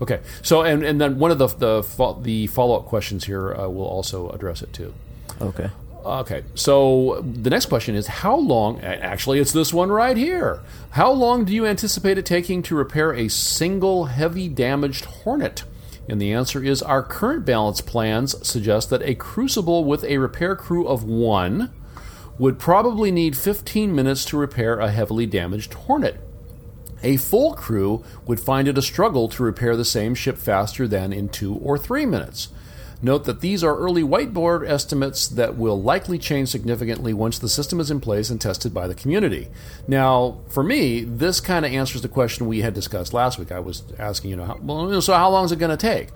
[0.00, 0.20] Okay.
[0.42, 3.86] So, and, and then one of the the, the follow up questions here uh, will
[3.86, 4.92] also address it too.
[5.40, 5.70] Okay.
[6.06, 8.80] Okay, so the next question is how long?
[8.80, 10.60] Actually, it's this one right here.
[10.90, 15.64] How long do you anticipate it taking to repair a single heavy damaged Hornet?
[16.08, 20.54] And the answer is our current balance plans suggest that a crucible with a repair
[20.54, 21.72] crew of one
[22.38, 26.20] would probably need 15 minutes to repair a heavily damaged Hornet.
[27.02, 31.12] A full crew would find it a struggle to repair the same ship faster than
[31.12, 32.50] in two or three minutes.
[33.02, 37.78] Note that these are early whiteboard estimates that will likely change significantly once the system
[37.78, 39.48] is in place and tested by the community.
[39.86, 43.52] Now, for me, this kind of answers the question we had discussed last week.
[43.52, 46.08] I was asking, you know, how, well, so how long is it going to take?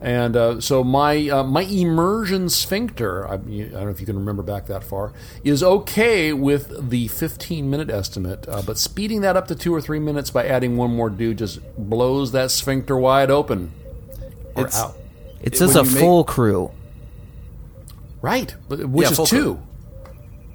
[0.00, 4.16] And uh, so my uh, my immersion sphincter, I, I don't know if you can
[4.16, 9.36] remember back that far, is okay with the 15 minute estimate, uh, but speeding that
[9.36, 12.96] up to two or three minutes by adding one more dude just blows that sphincter
[12.98, 13.72] wide open.
[14.54, 14.96] Or It's- out.
[15.42, 16.70] It It- says a you make- full crew.
[18.22, 19.36] Right, which Yeah, is two.
[19.42, 19.58] crew.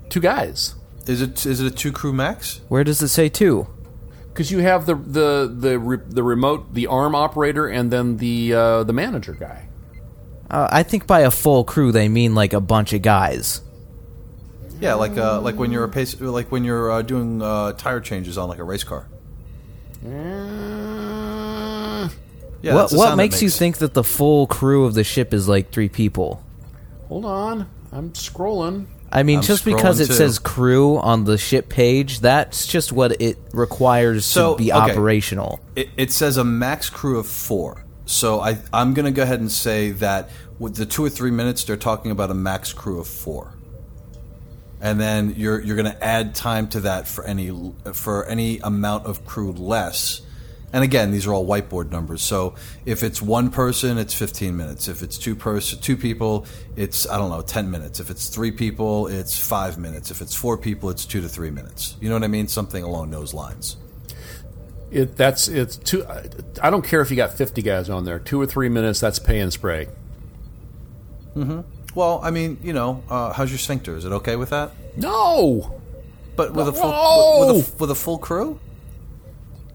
[0.09, 0.75] Two guys.
[1.07, 2.59] Is it is it a two crew max?
[2.67, 3.67] Where does it say two?
[4.34, 8.53] Because you have the the the re, the remote, the arm operator, and then the
[8.53, 9.67] uh, the manager guy.
[10.49, 13.61] Uh, I think by a full crew they mean like a bunch of guys.
[14.82, 17.99] Yeah, like uh, like when you're a pace, like when you're uh, doing uh, tire
[18.01, 19.07] changes on like a race car.
[22.62, 25.34] Yeah, what what sound it makes you think that the full crew of the ship
[25.34, 26.43] is like three people?
[27.07, 28.88] Hold on, I'm scrolling.
[29.12, 30.14] I mean, I'm just because it too.
[30.14, 34.91] says crew on the ship page, that's just what it requires So, to be okay.
[34.91, 35.59] operational.
[35.76, 37.84] It, it says a max crew of four.
[38.05, 41.32] So I I'm going to go ahead and say that with the two or three
[41.32, 43.53] minutes, they're talking about a max crew of four.
[44.80, 47.51] And then you're you're going to add time to that for any
[47.93, 50.22] for any amount of crew less.
[50.74, 52.22] And again, these are all whiteboard numbers.
[52.22, 52.55] So
[52.86, 54.88] if it's one person, it's 15 minutes.
[54.88, 56.45] If it's two person, two people,
[56.78, 57.99] it's I don't know, 10 minutes.
[57.99, 60.11] If it's three people, it's five minutes.
[60.11, 61.97] If it's four people, it's two to three minutes.
[61.99, 62.47] You know what I mean?
[62.47, 63.76] Something along those lines.
[64.91, 66.05] It that's it's two.
[66.61, 68.19] I don't care if you got 50 guys on there.
[68.19, 68.99] Two or three minutes.
[68.99, 69.88] That's pay and spray.
[71.36, 71.63] Mhm.
[71.95, 73.95] Well, I mean, you know, uh, how's your sphincter?
[73.95, 74.72] Is it okay with that?
[74.97, 75.80] No,
[76.36, 78.59] But with a full with, with, a, with a full crew,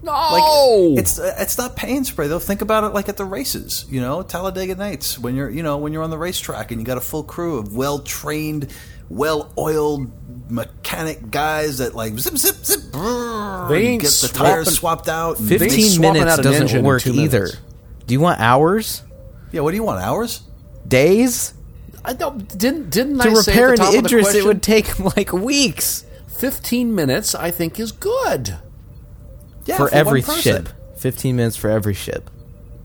[0.07, 0.93] no.
[0.93, 2.39] like it's uh, it's not pain spray though.
[2.39, 5.77] Think about it like at the races, you know, Talladega Nights when you're you know
[5.77, 8.73] when you're on the racetrack and you got a full crew of well trained,
[9.11, 10.11] well oiled
[10.51, 12.81] mechanic guys that like zip zip zip.
[12.93, 15.39] brrr, They ain't get the tires swapped out.
[15.39, 17.41] and- Fifteen minutes out doesn't work either.
[17.41, 17.57] minutes.
[18.07, 19.03] Do you want hours?
[19.53, 20.01] yeah, what do you want?
[20.03, 20.43] Hours?
[20.87, 21.53] Days?
[22.05, 24.35] I don't, didn't didn't To I say repair at the an top of the Idris,
[24.37, 26.05] it would take like weeks
[26.39, 27.35] 15 minutes.
[27.35, 28.57] I think is good
[29.67, 30.43] Yeah, for one every person.
[30.43, 30.69] ship.
[30.97, 32.31] Fifteen minutes for every ship.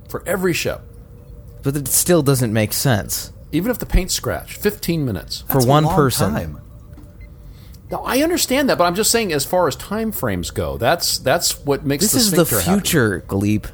[0.10, 0.82] for every ship,
[1.64, 3.32] But it still doesn't make sense.
[3.54, 4.58] even if the paint's scratched.
[4.58, 5.42] 15 minutes.
[5.48, 6.34] That's for a one long person.
[6.34, 6.60] time.
[7.90, 11.18] Now I understand that, but I'm just saying, as far as time frames go, that's
[11.18, 12.82] that's what makes This the is the sphincter happy.
[12.82, 13.66] future, Gleep.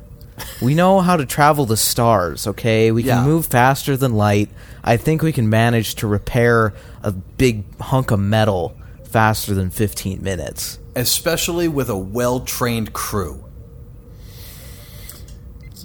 [0.61, 2.91] We know how to travel the stars, okay?
[2.91, 4.49] We can move faster than light.
[4.83, 10.21] I think we can manage to repair a big hunk of metal faster than 15
[10.21, 10.77] minutes.
[10.97, 13.45] Especially with a well trained crew.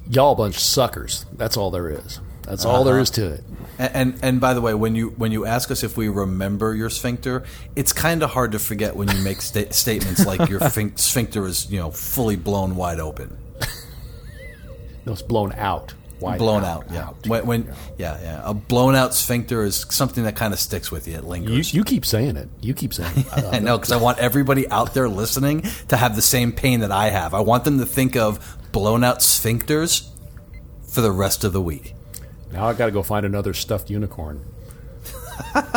[0.09, 1.27] Y'all bunch of suckers.
[1.33, 2.21] That's all there is.
[2.45, 3.03] That's all there uh-huh.
[3.03, 3.45] is to it.
[3.79, 6.75] And, and and by the way, when you when you ask us if we remember
[6.75, 7.45] your sphincter,
[7.77, 10.61] it's kind of hard to forget when you make sta- statements like your
[10.97, 13.37] sphincter is you know fully blown wide open,
[15.05, 15.95] No, it's blown out.
[16.23, 16.87] Wide blown out.
[16.91, 20.91] Yeah, when, when yeah yeah a blown out sphincter is something that kind of sticks
[20.91, 21.15] with you.
[21.17, 21.75] It You, lingers.
[21.75, 22.49] you keep saying it.
[22.61, 23.27] You keep saying it.
[23.33, 26.81] I- I know because I want everybody out there listening to have the same pain
[26.81, 27.35] that I have.
[27.35, 30.09] I want them to think of blown out sphincters
[30.89, 31.95] for the rest of the week.
[32.53, 34.45] now I got to go find another stuffed unicorn.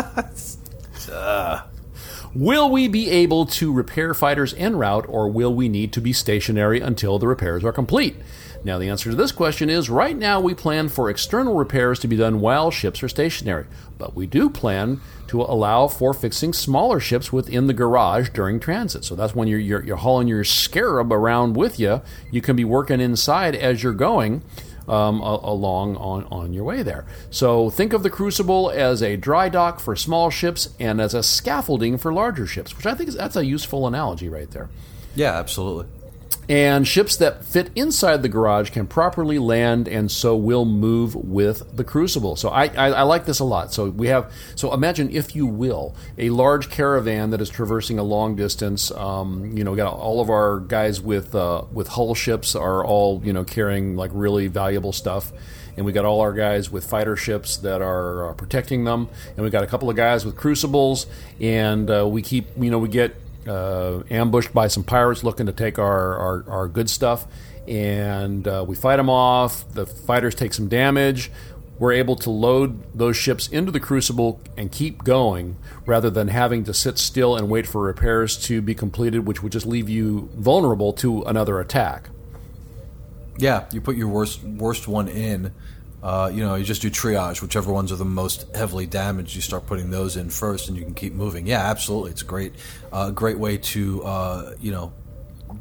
[2.33, 6.11] Will we be able to repair fighters en route, or will we need to be
[6.11, 8.17] stationary until the repairs are complete?
[8.65, 12.07] Now, the answer to this question is right now we plan for external repairs to
[12.07, 13.67] be done while ships are stationary,
[13.99, 19.05] but we do plan to allow for fixing smaller ships within the garage during transit.
[19.05, 22.01] So that's when you're, you're, you're hauling your scarab around with you.
[22.31, 24.41] You can be working inside as you're going
[24.87, 27.05] um, along on, on your way there.
[27.29, 31.21] So think of the Crucible as a dry dock for small ships and as a
[31.21, 34.71] scaffolding for larger ships, which I think is, that's a useful analogy right there.
[35.13, 35.85] Yeah, absolutely.
[36.47, 41.75] And ships that fit inside the garage can properly land and so will move with
[41.75, 42.35] the crucible.
[42.35, 43.73] So I, I, I, like this a lot.
[43.73, 48.03] So we have so imagine if you will a large caravan that is traversing a
[48.03, 48.91] long distance.
[48.91, 53.21] Um, you know, got all of our guys with uh, with hull ships are all
[53.23, 55.31] you know carrying like really valuable stuff
[55.77, 59.43] and we got all our guys with fighter ships that are uh, protecting them, and
[59.43, 61.05] we got a couple of guys with crucibles,
[61.39, 63.15] and uh, we keep you know we get
[63.47, 67.27] uh, ambushed by some pirates looking to take our our, our good stuff,
[67.67, 69.69] and uh, we fight them off.
[69.73, 71.31] The fighters take some damage.
[71.77, 76.63] We're able to load those ships into the crucible and keep going rather than having
[76.65, 80.29] to sit still and wait for repairs to be completed, which would just leave you
[80.35, 82.09] vulnerable to another attack.
[83.37, 85.53] Yeah, you put your worst worst one in.
[86.05, 87.41] Uh, you know, you just do triage.
[87.41, 90.83] Whichever ones are the most heavily damaged, you start putting those in first, and you
[90.83, 91.47] can keep moving.
[91.47, 92.53] Yeah, absolutely, it's a great,
[92.93, 94.93] uh, great way to uh, you know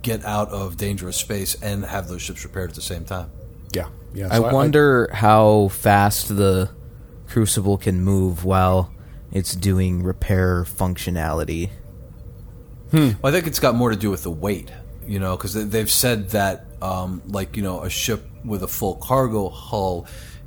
[0.03, 3.31] get out of dangerous space and have those ships repaired at the same time.
[3.73, 4.29] Yeah, yeah.
[4.31, 6.69] I wonder I, how fast the
[7.27, 8.93] Crucible can move while
[9.33, 11.71] it's doing repair functionality.
[12.91, 13.13] Hmm.
[13.23, 14.71] Well, I think it's got more to do with the weight
[15.07, 18.97] you know, because they've said that, um, like, you know, a ship with a full
[18.97, 20.07] cargo hull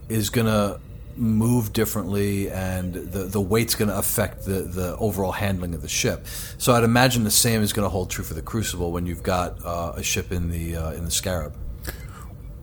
[0.10, 0.80] is going to
[1.18, 5.88] move differently and the, the weight's going to affect the, the overall handling of the
[5.88, 6.26] ship.
[6.58, 9.24] So I'd imagine the same is going to hold true for the Crucible when you've
[9.24, 11.56] got uh, a ship in the uh, in the Scarab.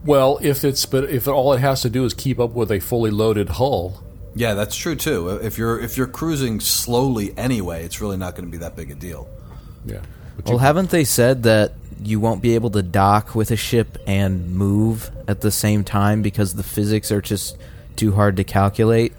[0.05, 2.81] Well, if it's but if all it has to do is keep up with a
[2.81, 4.03] fully loaded hull.
[4.37, 5.29] Yeah, that's true too.
[5.31, 8.91] If you're if you're cruising slowly anyway, it's really not going to be that big
[8.91, 9.29] a deal.
[9.85, 10.01] Yeah.
[10.45, 11.75] Well, haven't they said that
[12.07, 16.23] you won't be able to dock with a ship and move at the same time
[16.23, 17.57] because the physics are just
[17.97, 19.13] too hard to calculate.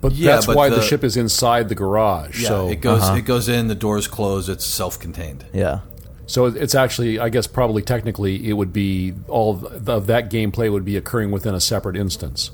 [0.00, 2.42] But yeah, that's but why the, the, ship is inside the garage.
[2.42, 3.16] Yeah, so it goes uh-huh.
[3.16, 5.44] it goes in, the doors close, it's self-contained.
[5.52, 5.80] Yeah.
[6.26, 10.84] So it's actually, I guess, probably technically, it would be all of that gameplay would
[10.84, 12.52] be occurring within a separate instance.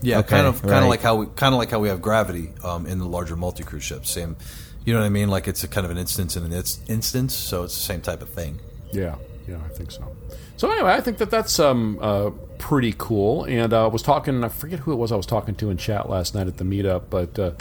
[0.00, 0.70] Yeah, okay, kind of, right.
[0.70, 3.04] kind of like how we, kind of like how we have gravity um, in the
[3.04, 4.10] larger multi-cruise ships.
[4.10, 4.36] Same,
[4.84, 5.28] you know what I mean?
[5.28, 8.22] Like it's a kind of an instance in an instance, so it's the same type
[8.22, 8.58] of thing.
[8.92, 9.16] Yeah,
[9.46, 10.14] yeah, I think so.
[10.56, 13.44] So anyway, I think that that's um, uh, pretty cool.
[13.44, 15.76] And uh, I was talking, I forget who it was I was talking to in
[15.76, 17.52] chat last night at the meetup, but uh,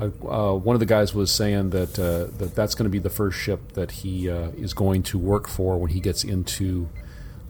[0.00, 3.10] uh one of the guys was saying that uh, that that's going to be the
[3.10, 6.88] first ship that he uh, is going to work for when he gets into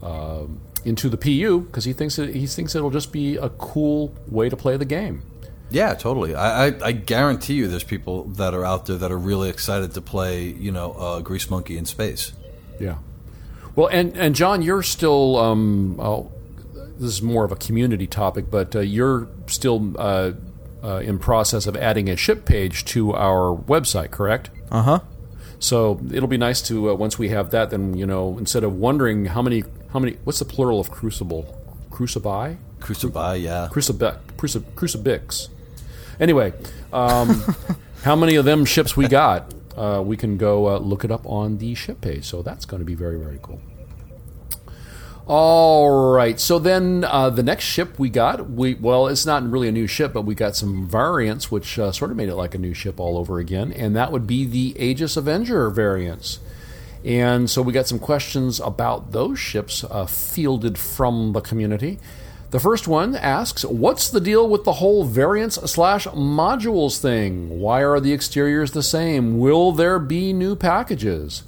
[0.03, 4.49] um, into the PU because he thinks he thinks it'll just be a cool way
[4.49, 5.23] to play the game.
[5.75, 6.37] Yeah, totally.
[6.37, 9.93] I, I, I, guarantee you, there's people that are out there that are really excited
[9.95, 12.33] to play, you know, uh, Grease Monkey in space.
[12.79, 12.99] Yeah.
[13.75, 15.37] Well, and and John, you're still.
[15.37, 16.31] Um, oh,
[16.73, 20.33] this is more of a community topic, but uh, you're still uh,
[20.81, 24.51] uh in process of adding a ship page to our website, correct?
[24.71, 25.01] Uh huh.
[25.59, 28.77] So it'll be nice to uh, once we have that, then you know, instead of
[28.77, 31.61] wondering how many how many what's the plural of crucible,
[31.91, 35.49] crucibi, crucibi, yeah, crucibix, crucibix.
[36.21, 36.53] Anyway,
[36.93, 37.43] um,
[38.03, 39.53] how many of them ships we got?
[39.77, 42.25] Uh, we can go uh, look it up on the ship page.
[42.25, 43.61] So that's going to be very, very cool.
[45.27, 46.39] All right.
[46.39, 49.87] So then uh, the next ship we got, we well, it's not really a new
[49.87, 52.75] ship, but we got some variants, which uh, sort of made it like a new
[52.75, 56.41] ship all over again, and that would be the Aegis Avenger variants.
[57.05, 61.99] And so we got some questions about those ships uh, fielded from the community.
[62.55, 67.59] The first one asks, What's the deal with the whole variants slash modules thing?
[67.59, 69.41] Why are the exteriors the same?
[69.41, 71.43] Will there be new packages?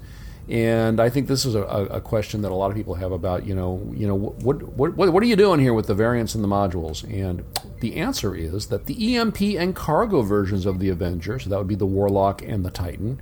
[0.49, 3.45] And I think this is a, a question that a lot of people have about,
[3.45, 6.37] you know, you know, what, what, what, what are you doing here with the variants
[6.37, 7.03] and the modules?
[7.13, 7.45] And
[7.81, 11.67] the answer is that the EMP and cargo versions of the Avenger, so that would
[11.67, 13.21] be the Warlock and the Titan,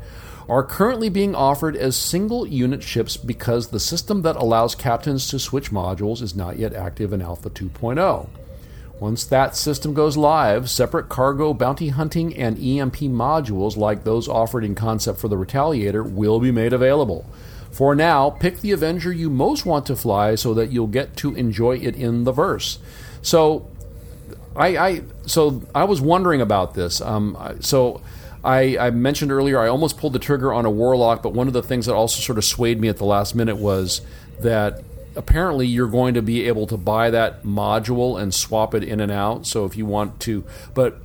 [0.51, 5.39] are currently being offered as single unit ships because the system that allows captains to
[5.39, 8.29] switch modules is not yet active in Alpha 2.0.
[9.05, 14.65] Once that system goes live, separate cargo, bounty hunting, and EMP modules like those offered
[14.65, 17.27] in concept for the Retaliator will be made available.
[17.71, 21.35] For now, pick the Avenger you most want to fly so that you'll get to
[21.35, 22.79] enjoy it in the verse.
[23.21, 23.69] So,
[24.57, 27.03] I, I so I was wondering about this.
[27.03, 28.01] Um, so
[28.43, 31.53] I, I, mentioned earlier I almost pulled the trigger on a warlock, but one of
[31.53, 34.01] the things that also sort of swayed me at the last minute was
[34.41, 34.83] that
[35.17, 39.13] apparently you're going to be able to buy that module and swap it in and
[39.13, 39.47] out.
[39.47, 40.45] So if you want to,
[40.75, 40.99] but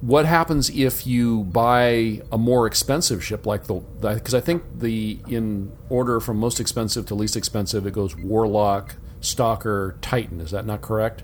[0.00, 5.18] what happens if you buy a more expensive ship like the because I think the
[5.28, 10.40] in order from most expensive to least expensive it goes Warlock, Stalker, Titan.
[10.40, 11.22] Is that not correct?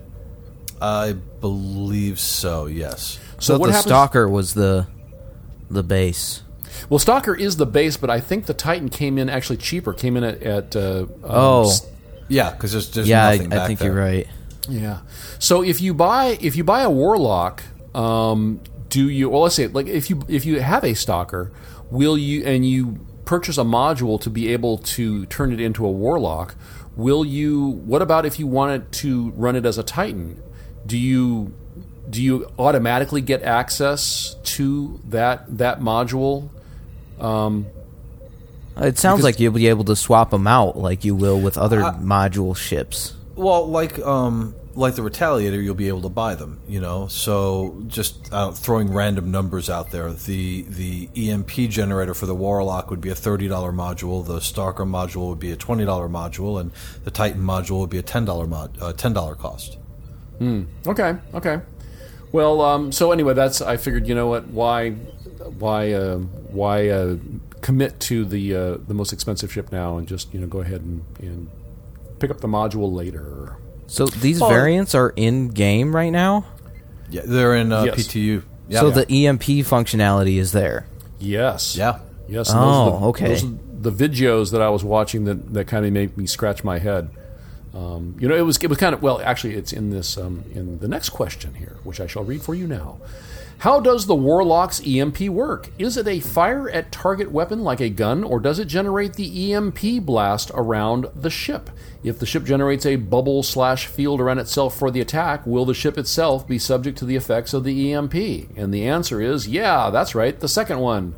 [0.79, 2.67] I believe so.
[2.67, 3.17] Yes.
[3.39, 4.87] So, so what the happens, Stalker was the
[5.71, 6.43] the base.
[6.87, 9.93] Well, Stalker is the base, but I think the Titan came in actually cheaper.
[9.93, 11.87] Came in at, at uh, um, Oh, s-
[12.27, 13.93] Yeah, because there's, there's yeah, I, nothing I back think there.
[13.93, 14.27] you're right.
[14.69, 14.99] Yeah.
[15.39, 17.63] So if you buy if you buy a warlock,
[17.95, 19.29] um, do you?
[19.29, 21.51] Well, let's say like if you if you have a stalker,
[21.89, 25.91] will you and you purchase a module to be able to turn it into a
[25.91, 26.55] warlock?
[26.95, 27.69] Will you?
[27.85, 30.41] What about if you wanted to run it as a titan?
[30.85, 31.53] Do you
[32.09, 36.49] do you automatically get access to that that module?
[38.79, 41.57] It sounds Because- like you'll be able to swap them out like you will with
[41.57, 43.13] other module ships.
[43.35, 46.59] Well, like um, like the Retaliator, you'll be able to buy them.
[46.67, 50.11] You know, so just uh, throwing random numbers out there.
[50.11, 54.25] The the EMP generator for the Warlock would be a thirty dollar module.
[54.25, 56.71] The Stalker module would be a twenty dollar module, and
[57.03, 59.77] the Titan module would be a ten dollar mod uh, ten dollar cost.
[60.41, 61.61] Okay, okay.
[62.31, 64.07] Well, um, so anyway, that's I figured.
[64.07, 64.47] You know what?
[64.47, 67.15] Why, why, uh, why uh,
[67.67, 70.79] commit to the uh, the most expensive ship now and just you know go ahead
[70.79, 71.49] and, and
[72.17, 73.57] pick up the module later.
[73.87, 76.45] So these Well- variants are in game right now.
[77.09, 77.95] Yeah, they're in uh, Yes.
[78.07, 78.43] PTU.
[78.69, 78.79] Yeah.
[78.79, 80.85] so the EMP functionality is there.
[81.19, 81.75] Yes.
[81.75, 81.99] Yeah.
[82.29, 82.49] Yes.
[82.51, 83.27] and Oh, those are the, okay.
[83.27, 86.63] Those are the videos that I was watching that, that kind of made me scratch
[86.63, 87.09] my head.
[87.73, 89.19] Um, you know, it was it was kind of well.
[89.21, 92.55] Actually, it's in this um, in the next question here, which I shall read for
[92.55, 92.97] you now.
[93.59, 95.71] How does the Warlock's EMP work?
[95.79, 99.51] Is it a fire at target weapon like a gun, or does it generate the
[99.51, 101.71] EMP blast around the ship?
[102.03, 105.73] If the ship generates a bubble slash field around itself for the attack, will the
[105.73, 108.13] ship itself be subject to the effects of the EMP?
[108.55, 111.15] And the answer is yeah, that's right, the second one.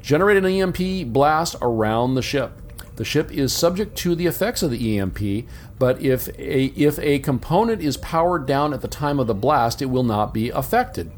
[0.00, 2.52] Generate an EMP blast around the ship.
[2.94, 5.48] The ship is subject to the effects of the EMP,
[5.80, 9.82] but if a, if a component is powered down at the time of the blast,
[9.82, 11.10] it will not be affected.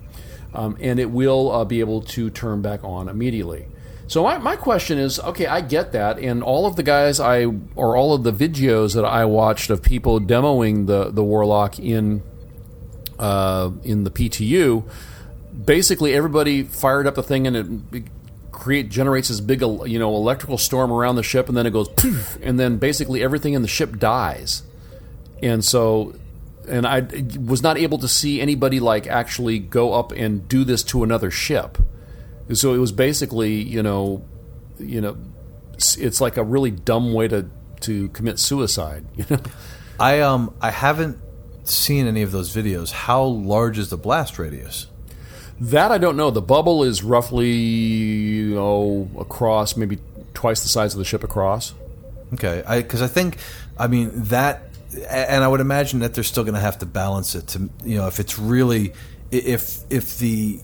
[0.56, 3.68] Um, and it will uh, be able to turn back on immediately.
[4.06, 7.44] So my, my question is, okay, I get that, and all of the guys I
[7.74, 12.22] or all of the videos that I watched of people demoing the the Warlock in
[13.18, 14.88] uh, in the PTU,
[15.64, 18.04] basically everybody fired up the thing and it
[18.50, 21.88] create generates this big you know electrical storm around the ship and then it goes
[21.88, 24.62] poof and then basically everything in the ship dies
[25.42, 26.14] and so
[26.68, 27.06] and I
[27.44, 31.30] was not able to see anybody like actually go up and do this to another
[31.30, 31.78] ship
[32.52, 34.24] so it was basically you know
[34.78, 35.16] you know
[35.74, 37.46] it's- like a really dumb way to
[37.80, 39.40] to commit suicide you know
[39.98, 41.18] I um I haven't
[41.64, 42.92] seen any of those videos.
[42.92, 44.86] How large is the blast radius?
[45.58, 46.30] That I don't know.
[46.30, 49.98] The bubble is roughly you know across maybe
[50.34, 51.72] twice the size of the ship across.
[52.34, 53.38] Okay, I because I think,
[53.78, 54.68] I mean that,
[55.08, 57.96] and I would imagine that they're still going to have to balance it to you
[57.96, 58.92] know if it's really
[59.30, 60.60] if if the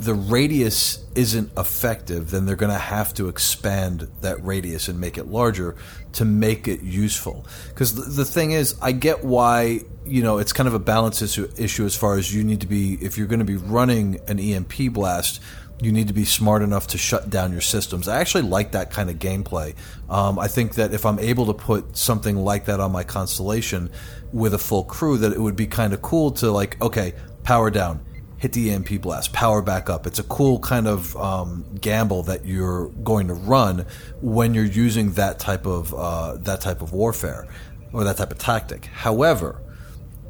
[0.00, 5.18] the radius isn't effective, then they're going to have to expand that radius and make
[5.18, 5.76] it larger
[6.14, 7.44] to make it useful.
[7.68, 11.20] Because the, the thing is, I get why you know it's kind of a balance
[11.20, 14.20] issue, issue as far as you need to be if you're going to be running
[14.26, 15.40] an EMP blast
[15.80, 18.08] you need to be smart enough to shut down your systems.
[18.08, 19.74] I actually like that kind of gameplay.
[20.08, 23.90] Um, I think that if I'm able to put something like that on my constellation
[24.32, 27.14] with a full crew, that it would be kind of cool to like, okay,
[27.44, 28.04] power down,
[28.36, 30.06] hit the EMP blast, power back up.
[30.06, 33.86] It's a cool kind of um, gamble that you're going to run
[34.20, 37.48] when you're using that type of uh, that type of warfare
[37.92, 38.86] or that type of tactic.
[38.86, 39.60] However,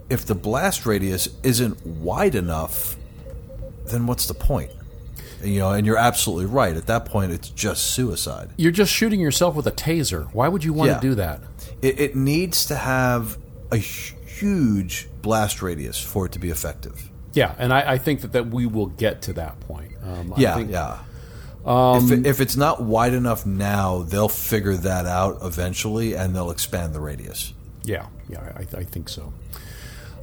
[0.09, 2.97] if the blast radius isn't wide enough,
[3.87, 4.71] then what's the point?
[5.43, 6.77] You know, and you're absolutely right.
[6.77, 8.51] At that point, it's just suicide.
[8.57, 10.33] You're just shooting yourself with a taser.
[10.35, 10.95] Why would you want Yeah.
[10.97, 11.41] to do that?
[11.83, 13.39] It, it needs to have
[13.73, 17.09] a huge blast radius for it to be effective.
[17.33, 19.93] Yeah, and I, I think that, that we will get to that point.
[20.03, 20.99] Um, I Yeah, think- yeah.
[21.65, 26.51] if, it, if it's not wide enough now, they'll figure that out eventually, and they'll
[26.51, 27.53] expand the radius.
[27.85, 29.33] Yeah, yeah, I, I think so.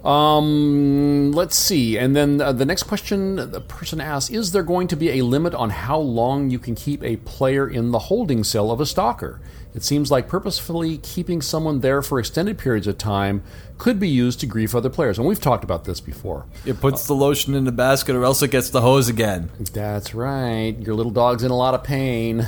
[0.08, 1.97] Um, let's see.
[1.97, 5.22] And then uh, the next question the person asks Is there going to be a
[5.22, 8.86] limit on how long you can keep a player in the holding cell of a
[8.86, 9.41] stalker?
[9.76, 13.43] It seems like purposefully keeping someone there for extended periods of time
[13.78, 15.20] could be used to grief other players.
[15.20, 16.45] And we've talked about this before.
[16.66, 19.51] It puts the lotion in the basket, or else it gets the hose again.
[19.74, 20.76] That's right.
[20.80, 22.47] Your little dog's in a lot of pain.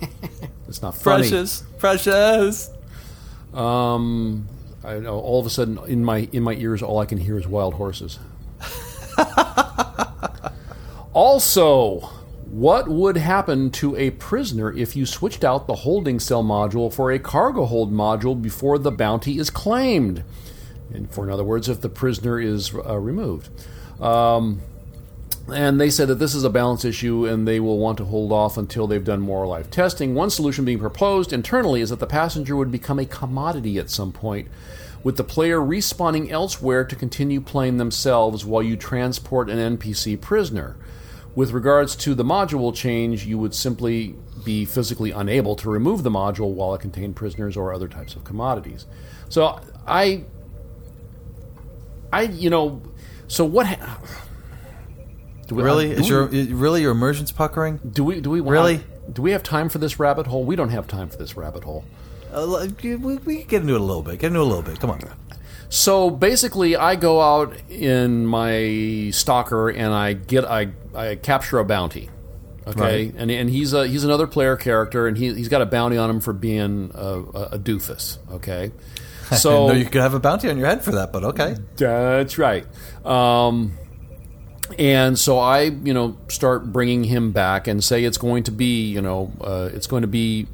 [0.68, 1.28] it's not funny.
[1.28, 2.70] Precious, precious.
[3.54, 4.46] Um,
[4.82, 7.38] I know all of a sudden in my in my ears, all I can hear
[7.38, 8.18] is wild horses.
[11.12, 12.00] also,
[12.46, 17.12] what would happen to a prisoner if you switched out the holding cell module for
[17.12, 20.24] a cargo hold module before the bounty is claimed?
[20.92, 23.50] And for in other words, if the prisoner is uh, removed.
[24.02, 24.62] Um,
[25.52, 28.32] And they said that this is a balance issue and they will want to hold
[28.32, 30.14] off until they've done more live testing.
[30.14, 34.12] One solution being proposed internally is that the passenger would become a commodity at some
[34.12, 34.48] point,
[35.02, 40.76] with the player respawning elsewhere to continue playing themselves while you transport an NPC prisoner.
[41.34, 46.10] With regards to the module change, you would simply be physically unable to remove the
[46.10, 48.86] module while it contained prisoners or other types of commodities.
[49.28, 50.24] So I,
[52.12, 52.82] I, you know,
[53.28, 53.66] so what?
[53.66, 54.00] Ha-
[55.50, 55.90] do we, Really?
[55.90, 57.80] Is your i- really your immersion's puckering?
[57.92, 58.80] do we do we want- Really?
[59.12, 60.44] do we have time for this rabbit hole?
[60.44, 61.84] We don't have time for this rabbit hole.
[62.32, 64.20] Uh, we, we can get into it a little bit.
[64.20, 64.78] Get into it a little bit.
[64.78, 65.00] Come on.
[65.68, 71.64] So basically, I go out in my stalker and I get I, I capture a
[71.64, 72.08] bounty.
[72.66, 73.14] Okay, Right.
[73.16, 76.08] and and he's a he's another player character, and he he's got a bounty on
[76.10, 77.18] him for being a,
[77.54, 78.18] a, doofus.
[78.32, 78.70] Okay,
[79.36, 81.56] so you could have a bounty on your head for that, but okay.
[81.76, 82.64] That's right.
[83.04, 83.72] Um,
[84.78, 88.90] and so I, you know, start bringing him back and say it's going to be,
[88.90, 90.46] you know, uh, it's going to be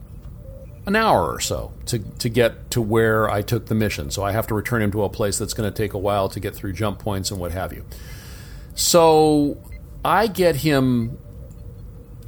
[0.87, 4.11] an hour or so to, to get to where I took the mission.
[4.11, 6.29] So I have to return him to a place that's going to take a while
[6.29, 7.85] to get through jump points and what have you.
[8.75, 9.59] So
[10.05, 11.19] I get him,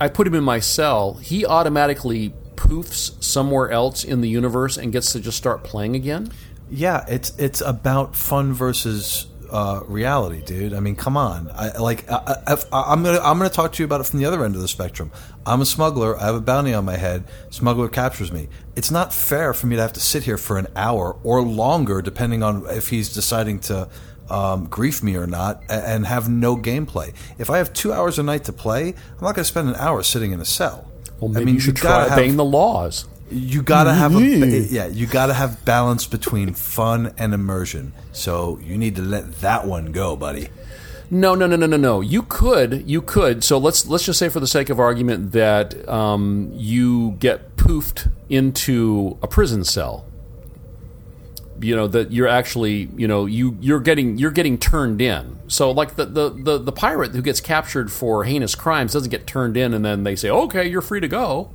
[0.01, 1.15] I put him in my cell.
[1.15, 6.33] He automatically poofs somewhere else in the universe and gets to just start playing again.
[6.71, 10.73] Yeah, it's it's about fun versus uh, reality, dude.
[10.75, 11.51] I mean, come on.
[11.55, 14.25] I, like, I, I, I'm gonna I'm gonna talk to you about it from the
[14.27, 15.11] other end of the spectrum.
[15.47, 16.19] I'm a smuggler.
[16.19, 17.25] I have a bounty on my head.
[17.51, 18.49] Smuggler captures me.
[18.77, 22.03] It's not fair for me to have to sit here for an hour or longer,
[22.03, 23.89] depending on if he's deciding to.
[24.31, 27.15] Um, grief me or not, and have no gameplay.
[27.39, 29.75] If I have two hours a night to play, I'm not going to spend an
[29.77, 30.87] hour sitting in a cell.
[31.19, 33.07] Well, maybe I mean, you should gotta try have- obeying the laws.
[33.31, 38.79] You gotta have a yeah you gotta have balance between fun and immersion so you
[38.79, 40.49] need to let that one go buddy
[41.11, 42.03] No, no, no, no, no, no.
[42.03, 43.43] You could, you could.
[43.43, 48.11] So let's let's just say, for the sake of argument, that um, you get poofed
[48.29, 50.05] into a prison cell.
[51.61, 55.39] You know that you're actually, you know, you you're getting you're getting turned in.
[55.49, 59.27] So like the the the, the pirate who gets captured for heinous crimes doesn't get
[59.27, 61.51] turned in, and then they say, okay, you're free to go.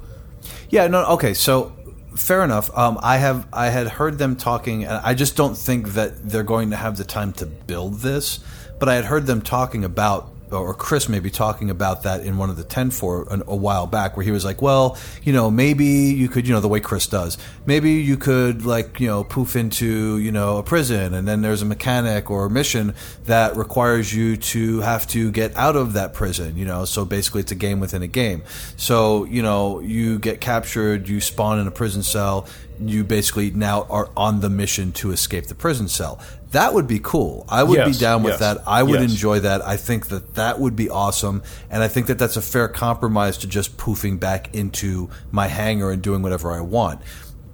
[0.70, 1.72] Yeah no okay so
[2.16, 2.76] fair enough.
[2.78, 6.44] Um, i have i had heard them talking and i just don't think that they're
[6.44, 8.40] going to have the time to build this
[8.80, 12.50] but i had heard them talking about or Chris maybe talking about that in one
[12.50, 15.50] of the 10 for an, a while back where he was like, well, you know,
[15.50, 19.24] maybe you could, you know, the way Chris does, maybe you could like, you know,
[19.24, 22.94] poof into, you know, a prison and then there's a mechanic or a mission
[23.26, 27.42] that requires you to have to get out of that prison, you know, so basically
[27.42, 28.44] it's a game within a game.
[28.78, 32.48] So, you know, you get captured, you spawn in a prison cell,
[32.80, 36.22] you basically now are on the mission to escape the prison cell.
[36.52, 37.46] That would be cool.
[37.50, 38.58] I would be down with yes, that.
[38.68, 39.12] I would yes.
[39.12, 39.66] enjoy that.
[39.66, 43.40] I think that that would be awesome, and I think that that's a fair compromise
[43.40, 47.02] to just poofing back into my hangar and doing whatever I want.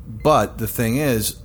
[0.05, 1.37] But the thing is,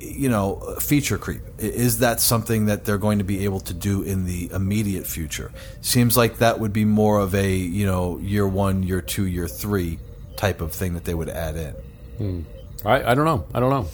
[0.00, 4.02] you know, feature creep is that something that they're going to be able to do
[4.02, 5.52] in the immediate future?
[5.80, 9.48] Seems like that would be more of a you know year one, year two, year
[9.48, 9.98] three
[10.36, 11.74] type of thing that they would add in.
[12.18, 12.40] Hmm.
[12.84, 13.46] I, I don't know.
[13.54, 13.88] I don't know.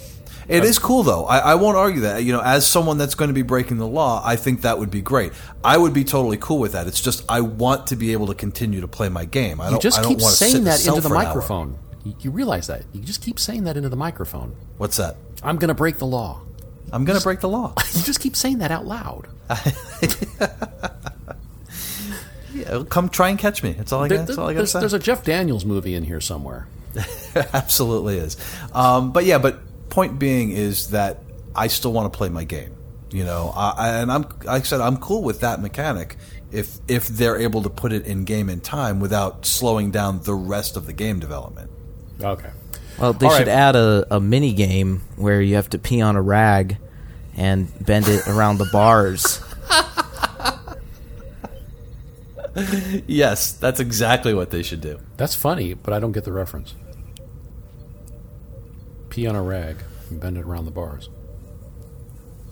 [0.49, 1.27] It is cool though.
[1.27, 2.25] I, I won't argue that.
[2.25, 4.91] You know, as someone that's going to be breaking the law, I think that would
[4.91, 5.33] be great.
[5.63, 6.89] I would be totally cool with that.
[6.89, 9.61] It's just I want to be able to continue to play my game.
[9.61, 9.81] I don't.
[9.81, 11.27] just I don't keep want to sit saying in that into the for an hour.
[11.29, 11.79] microphone.
[12.05, 12.83] You, you realize that?
[12.93, 14.57] You just keep saying that into the microphone.
[14.77, 15.17] What's that?
[15.43, 16.41] I'm going to break the law.
[16.93, 17.75] I'm going to break the law.
[17.95, 19.29] You just keep saying that out loud.
[22.53, 23.73] Yeah, come try and catch me.
[23.73, 24.27] That's all I got.
[24.27, 24.81] That's all I got to there's, say.
[24.81, 26.67] there's a Jeff Daniels movie in here somewhere.
[27.53, 28.37] Absolutely is.
[28.73, 29.61] Um, but yeah, but
[29.91, 31.23] point being is that
[31.55, 32.77] I still want to play my game.
[33.11, 36.17] You know, I, I- and I'm like I said I'm cool with that mechanic
[36.53, 40.35] if if they're able to put it in game in time without slowing down the
[40.35, 41.71] rest of the game development.
[42.23, 42.51] Okay.
[42.99, 43.57] Well, they All should right.
[43.57, 46.77] add a, a mini game where you have to pee on a rag
[47.37, 49.41] and bend it around the bars.
[53.07, 54.99] Yes, that's exactly what they should do.
[55.17, 56.75] That's funny, but I don't get the reference.
[59.09, 59.77] Pee on a rag
[60.09, 61.09] and bend it around the bars.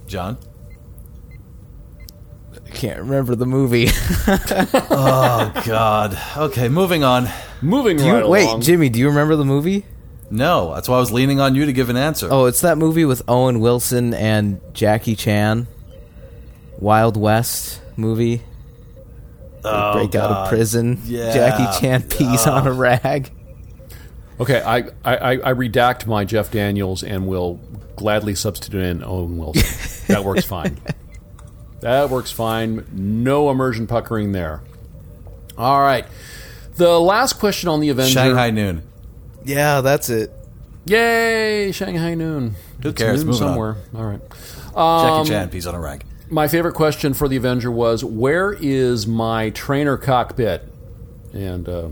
[0.07, 0.38] John?
[2.66, 3.88] I can't remember the movie.
[4.90, 6.18] Oh God.
[6.36, 7.28] Okay, moving on.
[7.62, 8.61] Moving Do you, right wait.
[8.61, 9.84] Jimmy, do you remember the movie?
[10.30, 12.28] No, that's why I was leaning on you to give an answer.
[12.30, 15.66] Oh, it's that movie with Owen Wilson and Jackie Chan.
[16.78, 18.42] Wild West movie.
[19.62, 21.00] They Oh, break out of prison.
[21.04, 21.32] Yeah.
[21.32, 23.30] Jackie Chan pees on a rag.
[24.40, 27.59] Okay, I, I, I I redact my Jeff Daniels and will
[27.96, 30.04] gladly substitute in Owen Wilson.
[30.14, 30.78] that works fine.
[31.80, 32.86] That works fine.
[32.92, 34.62] No immersion puckering there.
[35.56, 36.06] All right.
[36.76, 38.12] The last question on the Avenger.
[38.12, 38.82] Shanghai Noon.
[39.44, 40.30] Yeah, that's it.
[40.86, 42.54] Yay, Shanghai Noon.
[42.82, 43.18] Who It's cares?
[43.24, 43.48] noon Moving on.
[43.50, 43.76] somewhere.
[43.96, 44.20] All right.
[44.30, 46.04] Jackie um, Chan, pees on a rag.
[46.31, 50.62] My favorite question for the Avenger was, "Where is my trainer cockpit?"
[51.33, 51.89] And uh,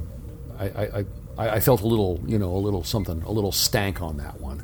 [0.58, 1.04] I,
[1.38, 4.40] I, I, felt a little, you know, a little something, a little stank on that
[4.40, 4.62] one.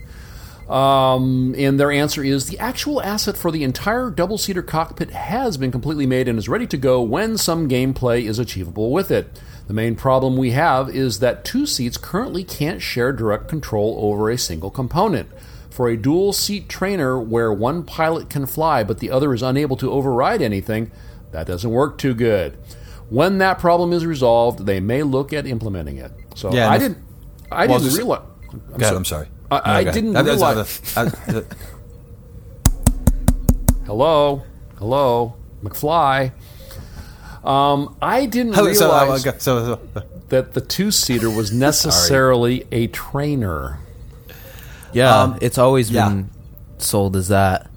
[0.68, 5.56] Um, and their answer is the actual asset for the entire double seater cockpit has
[5.56, 9.38] been completely made and is ready to go when some gameplay is achievable with it.
[9.66, 14.30] The main problem we have is that two seats currently can't share direct control over
[14.30, 15.30] a single component.
[15.72, 19.76] For a dual seat trainer where one pilot can fly but the other is unable
[19.78, 20.90] to override anything,
[21.30, 22.58] that doesn't work too good.
[23.08, 26.12] When that problem is resolved, they may look at implementing it.
[26.34, 26.98] So Yeah, I didn't.
[27.50, 28.20] I Well, didn't realize.
[28.50, 29.28] Go ahead, I'm sorry.
[29.50, 30.80] I- No, I didn't I- realize-
[33.86, 34.42] Hello,
[34.78, 36.32] hello, McFly.
[37.44, 39.80] Um, I didn't So, so, uh, realize so, so,
[40.28, 43.78] that the two seater was necessarily a trainer.
[44.92, 46.08] Yeah, Um, it's always yeah.
[46.08, 46.30] been
[46.78, 47.68] sold as that.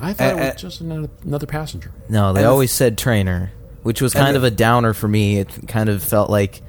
[0.00, 1.92] I thought Uh, it was just another, another passenger.
[2.08, 3.52] No, they And the- always said trainer,
[3.82, 5.38] which was kind of a downer for me.
[5.38, 6.62] It kind of felt like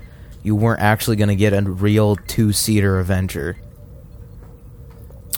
[0.43, 3.57] you weren't actually going to get a real two-seater Avenger.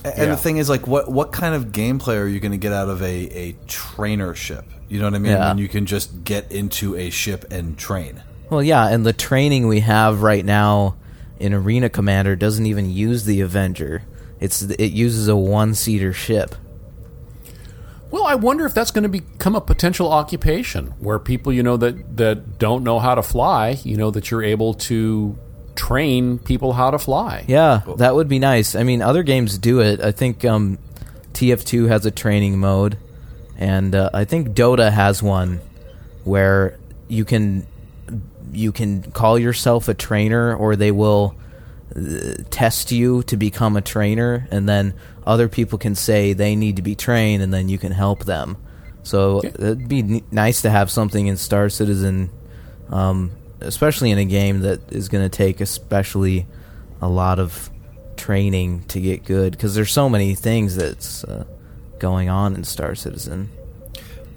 [0.03, 0.25] And Yeah.
[0.25, 2.89] the thing is, like, what what kind of gameplay are you going to get out
[2.89, 3.05] of a,
[3.37, 4.65] a trainer ship?
[4.87, 5.31] You know what I mean?
[5.31, 5.47] Yeah.
[5.49, 8.21] When you can just get into a ship and train.
[8.51, 10.95] Well, yeah, and the training we have right now
[11.39, 14.03] in Arena Commander doesn't even use the Avenger.
[14.39, 16.55] It's it uses a one-seater ship.
[18.11, 21.75] Well, I wonder if that's going to become a potential occupation where people, you know,
[21.77, 25.37] that, that don't know how to fly, you know, that you're able to
[25.75, 27.43] train people how to fly.
[27.47, 28.75] Yeah, that would be nice.
[28.75, 29.99] I mean, other games do it.
[29.99, 30.77] I think um,
[31.33, 32.97] TF2 has a training mode,
[33.57, 35.59] and uh, I think Dota has one
[36.23, 37.67] where you can
[38.53, 41.35] you can call yourself a trainer, or they will
[42.49, 44.93] test you to become a trainer, and then
[45.25, 48.57] other people can say they need to be trained, and then you can help them.
[49.03, 52.31] So it'd be n- nice to have something in Star Citizen,
[52.89, 53.31] um,
[53.61, 56.47] especially in a game that is going to take especially
[57.01, 57.69] a lot of
[58.17, 61.45] training to get good because there's so many things that's uh,
[61.99, 63.51] going on in Star Citizen.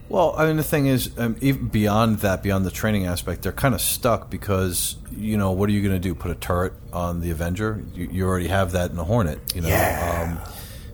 [0.09, 3.53] Well, I mean, the thing is, um, even beyond that, beyond the training aspect, they're
[3.53, 6.15] kind of stuck because you know what are you going to do?
[6.15, 7.83] Put a turret on the Avenger?
[7.93, 9.55] You, you already have that in the Hornet.
[9.55, 10.39] You know, um,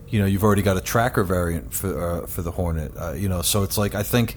[0.09, 2.93] you know, you've already got a tracker variant for uh, for the Hornet.
[2.97, 4.37] Uh, you know, so it's like I think,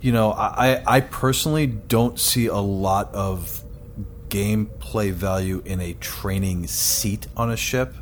[0.00, 3.62] you know, I I personally don't see a lot of
[4.28, 7.94] gameplay value in a training seat on a ship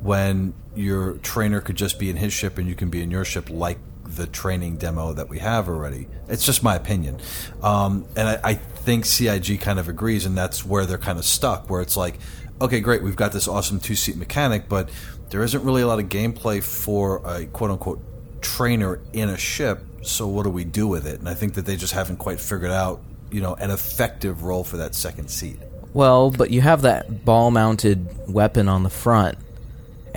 [0.00, 3.24] when your trainer could just be in his ship and you can be in your
[3.24, 3.78] ship like
[4.18, 6.08] the training demo that we have already.
[6.28, 7.20] It's just my opinion.
[7.62, 11.24] Um, and I, I think CIG kind of agrees, and that's where they're kind of
[11.24, 12.18] stuck, where it's like,
[12.60, 14.90] okay, great, we've got this awesome two seat mechanic, but
[15.30, 18.02] there isn't really a lot of gameplay for a quote unquote
[18.42, 21.20] trainer in a ship, so what do we do with it?
[21.20, 23.00] And I think that they just haven't quite figured out,
[23.30, 25.58] you know, an effective role for that second seat.
[25.94, 29.38] Well, but you have that ball mounted weapon on the front,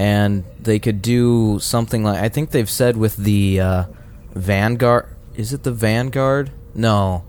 [0.02, 3.84] and they could do something like I think they've said with the uh,
[4.34, 5.06] Vanguard.
[5.36, 6.52] Is it the Vanguard?
[6.74, 7.24] No.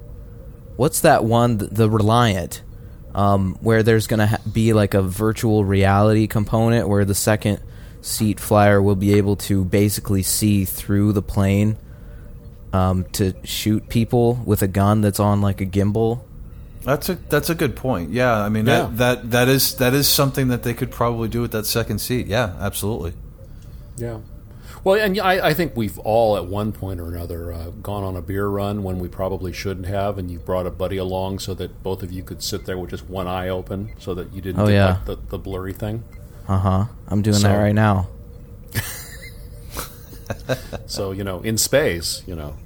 [0.77, 1.59] What's that one?
[1.59, 2.63] The Reliant,
[3.15, 7.61] um, where there's going to ha- be like a virtual reality component where the second
[8.01, 11.77] seat flyer will be able to basically see through the plane
[12.73, 16.23] um, to shoot people with a gun that's on like a gimbal.
[16.85, 18.11] That's a that's a good point.
[18.11, 18.83] Yeah, I mean Yeah.
[18.83, 22.01] that, that that is that is something that they could probably do with that second
[22.01, 22.27] seat.
[22.27, 23.13] Yeah, absolutely.
[23.97, 24.19] Yeah.
[24.85, 28.17] Well, and I, I think we've all at one point or another uh, gone on
[28.17, 31.55] a beer run when we probably shouldn't have, and you brought a buddy along so
[31.55, 34.41] that both of you could sit there with just one eye open, so that you
[34.41, 34.87] didn't Oh, get yeah.
[34.95, 36.03] like, the, the blurry thing.
[36.49, 36.85] Uh huh.
[37.07, 38.09] I'm doing So- that right now.
[40.87, 42.57] So you know, in space, you know,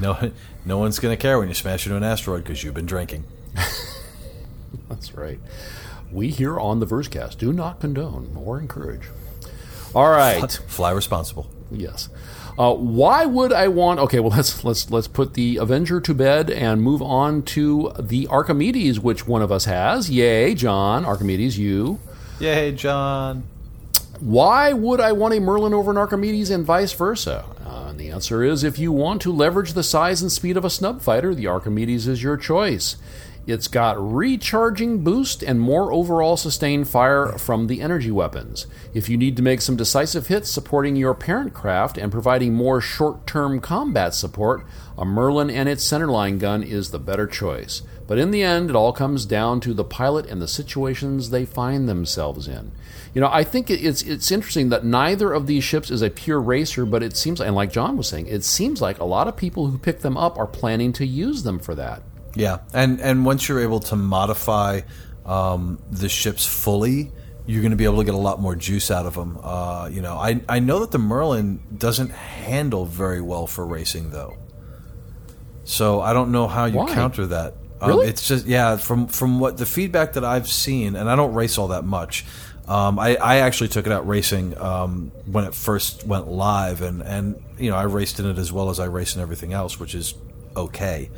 [0.00, 0.30] No,
[0.66, 3.24] no one's going to care when you smash into an asteroid because you've been drinking.
[4.88, 5.38] that's right.
[6.10, 9.08] We here on the Versecast do not condone or encourage.
[9.94, 10.52] All right.
[10.66, 11.48] Fly responsible.
[11.70, 12.08] Yes.
[12.58, 14.00] Uh, why would I want?
[14.00, 18.26] Okay, well let's let's let's put the Avenger to bed and move on to the
[18.28, 20.10] Archimedes, which one of us has.
[20.10, 22.00] Yay, John Archimedes, you.
[22.40, 23.44] Yay, John.
[24.20, 27.44] Why would I want a Merlin over an Archimedes and vice versa?
[27.66, 30.64] Uh, and the answer is if you want to leverage the size and speed of
[30.64, 32.96] a snub fighter, the Archimedes is your choice.
[33.46, 38.66] It's got recharging boost and more overall sustained fire from the energy weapons.
[38.92, 42.80] If you need to make some decisive hits supporting your parent craft and providing more
[42.80, 44.64] short term combat support,
[44.98, 47.82] a Merlin and its centerline gun is the better choice.
[48.06, 51.44] But in the end, it all comes down to the pilot and the situations they
[51.44, 52.70] find themselves in.
[53.14, 56.40] You know, I think it's it's interesting that neither of these ships is a pure
[56.40, 59.36] racer, but it seems, and like John was saying, it seems like a lot of
[59.36, 62.02] people who pick them up are planning to use them for that.
[62.34, 64.82] Yeah, and and once you're able to modify
[65.24, 67.10] um, the ships fully,
[67.46, 69.38] you're going to be able to get a lot more juice out of them.
[69.42, 74.10] Uh, you know, I I know that the Merlin doesn't handle very well for racing
[74.10, 74.36] though,
[75.64, 76.92] so I don't know how you Why?
[76.92, 77.54] counter that.
[77.94, 81.34] Um, it's just yeah, from from what the feedback that I've seen, and I don't
[81.34, 82.24] race all that much.
[82.68, 87.00] Um, I, I actually took it out racing um, when it first went live, and,
[87.02, 89.78] and you know I raced in it as well as I race in everything else,
[89.78, 90.14] which is
[90.56, 91.10] okay.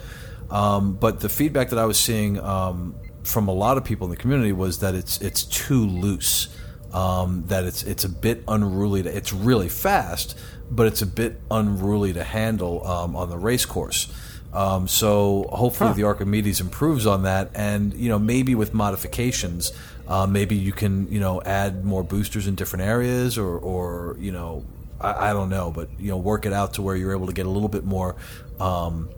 [0.51, 2.95] Um, but the feedback that I was seeing um,
[3.25, 6.49] from a lot of people in the community was that it's it's too loose,
[6.93, 9.03] um, that it's it's a bit unruly.
[9.03, 10.39] To, it's really fast,
[10.71, 14.13] but it's a bit unruly to handle um, on the race course.
[14.53, 19.73] Um, so hopefully the Archimedes improves on that, and you know maybe with modifications,
[20.07, 24.33] uh, maybe you can you know add more boosters in different areas, or or you
[24.33, 24.65] know
[25.01, 27.33] I, I don't know, but you know work it out to where you're able to
[27.35, 28.17] get a little bit more,
[28.59, 29.11] um,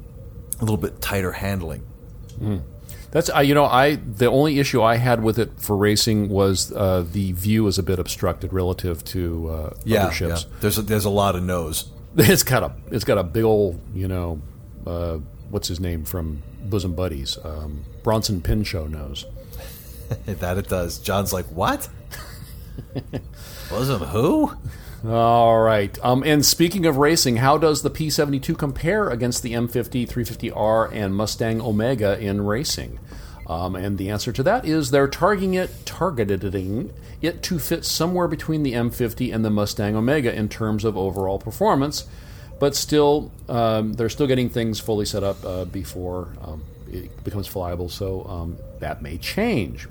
[0.58, 1.86] a little bit tighter handling.
[3.12, 6.72] That's uh, you know I the only issue I had with it for racing was
[6.72, 10.46] uh, the view is a bit obstructed relative to uh, Yeah, other ships.
[10.48, 10.56] yeah.
[10.60, 11.90] There's a, there's a lot of nose.
[12.16, 14.40] It's got a it's got a big old you know
[14.86, 15.18] uh,
[15.50, 19.26] what's his name from Bosom Buddies um, Bronson Pinchot nose.
[20.26, 20.98] that it does.
[20.98, 21.88] John's like, what?
[23.70, 24.52] Wasn't who?
[25.06, 25.98] All right.
[26.04, 31.14] Um, and speaking of racing, how does the P72 compare against the M50, 350R, and
[31.14, 32.98] Mustang Omega in racing?
[33.46, 38.28] Um, and the answer to that is they're targeting it, targeting it to fit somewhere
[38.28, 42.06] between the M50 and the Mustang Omega in terms of overall performance,
[42.60, 47.48] but still, um, they're still getting things fully set up uh, before um, it becomes
[47.48, 47.90] flyable.
[47.90, 49.88] So um, that may change.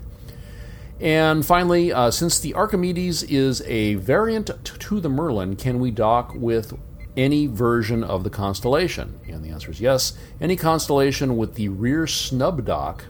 [1.02, 6.34] And finally, uh, since the Archimedes is a variant to the Merlin, can we dock
[6.36, 6.78] with
[7.18, 9.20] any version of the constellation?
[9.28, 10.14] And the answer is yes.
[10.40, 13.06] Any constellation with the rear snub dock,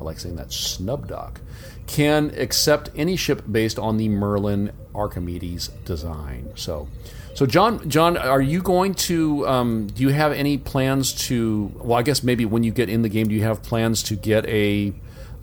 [0.00, 1.40] I like saying that snub dock,
[1.86, 6.52] can accept any ship based on the Merlin Archimedes design.
[6.56, 6.88] So,
[7.36, 9.46] so John, John, are you going to?
[9.46, 11.70] Um, do you have any plans to?
[11.76, 14.16] Well, I guess maybe when you get in the game, do you have plans to
[14.16, 14.94] get a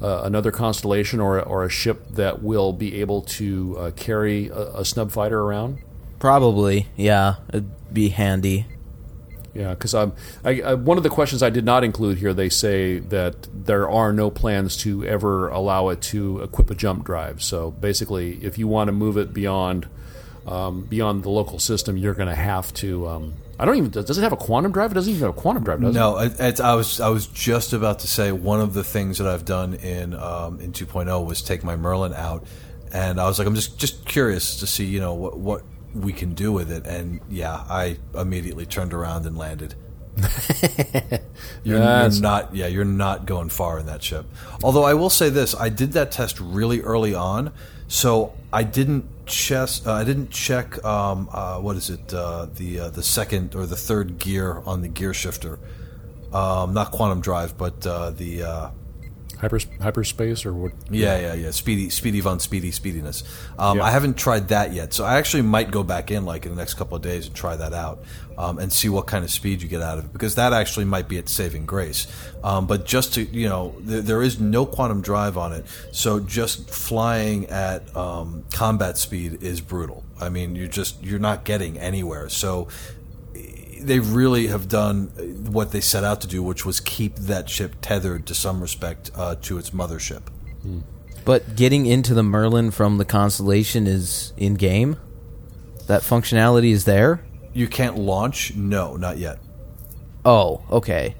[0.02, 4.80] uh, another constellation or, or a ship that will be able to uh, carry a,
[4.80, 5.78] a snub fighter around?
[6.18, 7.36] Probably, yeah.
[7.50, 8.66] It'd be handy.
[9.54, 10.14] Yeah, because um,
[10.44, 13.88] I, I, one of the questions I did not include here, they say that there
[13.88, 17.44] are no plans to ever allow it to equip a jump drive.
[17.44, 19.88] So basically, if you want to move it beyond
[20.46, 23.08] um, beyond the local system, you're going to have to.
[23.08, 23.92] Um, I don't even.
[23.92, 24.92] Does it have a quantum drive?
[24.92, 25.94] It doesn't even have a quantum drive, does?
[25.94, 29.28] No, it, I was I was just about to say one of the things that
[29.28, 32.46] I've done in um, in 2.0 was take my Merlin out,
[32.92, 35.64] and I was like, I'm just just curious to see you know what what
[35.94, 39.76] we can do with it, and yeah, I immediately turned around and landed.
[41.64, 44.26] You're, you're not, yeah, you're not going far in that ship.
[44.64, 47.54] Although I will say this, I did that test really early on,
[47.88, 52.80] so I didn't chest, uh, I didn't check, um, uh, what is it, uh, the
[52.82, 55.58] uh, the second or the third gear on the gear shifter,
[56.34, 58.70] um, not quantum drive, but uh, the uh,
[59.44, 60.72] Hyper, hyperspace or what?
[60.90, 61.52] yeah, yeah, yeah.
[61.52, 63.24] Speedy, speedy von speedy speediness.
[63.60, 63.84] Um, Yeah.
[63.84, 66.58] I haven't tried that yet, so I actually might go back in like in the
[66.58, 68.04] next couple of days and try that out
[68.38, 70.86] um, and see what kind of speed you get out of it because that actually
[70.86, 72.08] might be its saving grace.
[72.42, 76.22] Um, but just to you know, there, there is no quantum drive on it, so
[76.22, 80.06] just flying at um, combat speed is brutal.
[80.22, 82.30] I mean, you're just you're not getting anywhere.
[82.30, 82.70] So
[83.86, 85.08] they really have done
[85.52, 89.12] what they set out to do, which was keep that ship tethered to some respect
[89.16, 90.22] uh, to its mothership.
[91.26, 94.98] But getting into the Merlin from the constellation is in game.
[95.88, 97.24] That functionality is there.
[97.54, 98.56] You can't launch?
[98.56, 99.40] No, not yet.
[100.26, 101.16] Oh, okay.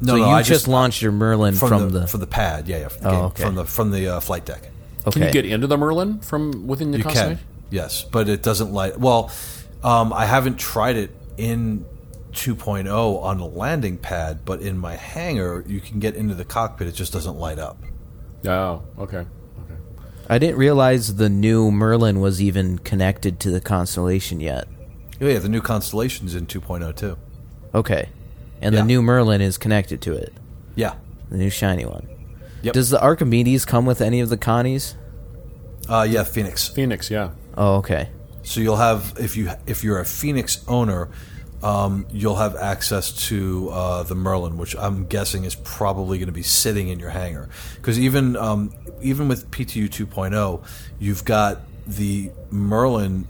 [0.00, 2.26] No, so no, you I just, launched your Merlin from, from, the, the, from the
[2.26, 2.68] pad.
[2.68, 2.88] Yeah, yeah.
[2.88, 3.42] From the, Oh, game, okay.
[3.42, 4.70] from the from the uh, flight deck.
[5.06, 5.10] okay.
[5.18, 7.38] Can you get into the Merlin from within the You constellation?
[7.38, 8.98] can, yes, but it doesn't light.
[8.98, 9.30] Well,
[9.82, 11.84] um, I haven't tried it in
[12.38, 16.86] 2.0 on a landing pad, but in my hangar, you can get into the cockpit.
[16.86, 17.82] It just doesn't light up.
[18.46, 19.18] Oh, okay.
[19.18, 19.26] Okay.
[20.30, 24.68] I didn't realize the new Merlin was even connected to the constellation yet.
[25.20, 27.18] Oh, yeah, the new constellation's in 2.0 too.
[27.74, 28.08] Okay.
[28.62, 28.82] And Yeah.
[28.82, 30.32] the new Merlin is connected to it.
[30.76, 30.94] Yeah.
[31.30, 32.06] The new shiny one.
[32.62, 32.74] Yep.
[32.74, 34.94] Does the Archimedes come with any of the Connies?
[35.88, 36.68] Uh, yeah, Phoenix.
[36.68, 37.30] Phoenix, yeah.
[37.56, 38.10] Oh, okay.
[38.44, 41.08] So you'll have if you if you're a Phoenix owner,
[41.62, 46.32] um, you'll have access to uh, the Merlin, which I'm guessing is probably going to
[46.32, 47.48] be sitting in your hangar.
[47.76, 50.64] Because even um, even with PTU 2.0,
[50.98, 53.26] you've got the Merlin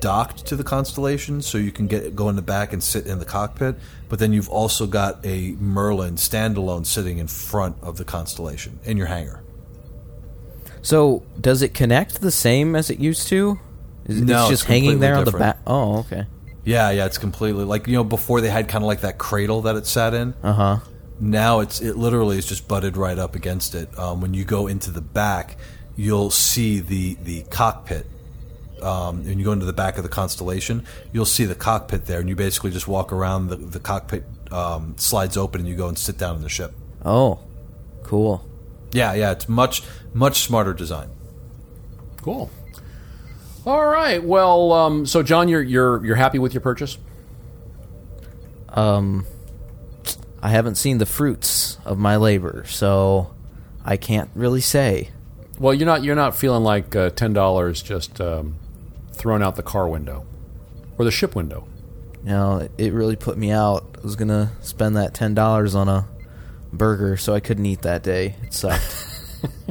[0.00, 3.18] docked to the Constellation, so you can get go in the back and sit in
[3.18, 3.76] the cockpit.
[4.08, 8.96] But then you've also got a Merlin standalone sitting in front of the Constellation in
[8.96, 9.42] your hangar.
[10.82, 13.58] So, does it connect the same as it used to?
[14.04, 15.58] Is, No, it's just it's hanging there on the back.
[15.66, 16.26] Oh, okay.
[16.66, 19.62] Yeah, yeah, it's completely like you know before they had kind of like that cradle
[19.62, 20.34] that it sat in.
[20.42, 20.78] Uh huh.
[21.20, 23.96] Now it's it literally is just butted right up against it.
[23.96, 25.56] Um, when you go into the back,
[25.94, 28.06] you'll see the the cockpit.
[28.82, 32.20] Um, and you go into the back of the constellation, you'll see the cockpit there,
[32.20, 33.46] and you basically just walk around.
[33.48, 36.74] The, the cockpit um, slides open, and you go and sit down in the ship.
[37.02, 37.38] Oh,
[38.02, 38.44] cool.
[38.92, 41.08] Yeah, yeah, it's much much smarter design.
[42.20, 42.50] Cool.
[43.66, 44.22] All right.
[44.22, 46.98] Well, um, so John, you're you're you're happy with your purchase?
[48.68, 49.26] Um,
[50.40, 53.34] I haven't seen the fruits of my labor, so
[53.84, 55.10] I can't really say.
[55.58, 58.56] Well, you're not you're not feeling like uh, ten dollars just um,
[59.10, 60.24] thrown out the car window
[60.96, 61.66] or the ship window.
[62.22, 63.96] Know, it, it really put me out.
[63.98, 66.06] I was gonna spend that ten dollars on a
[66.72, 68.36] burger, so I couldn't eat that day.
[68.44, 69.06] It sucked.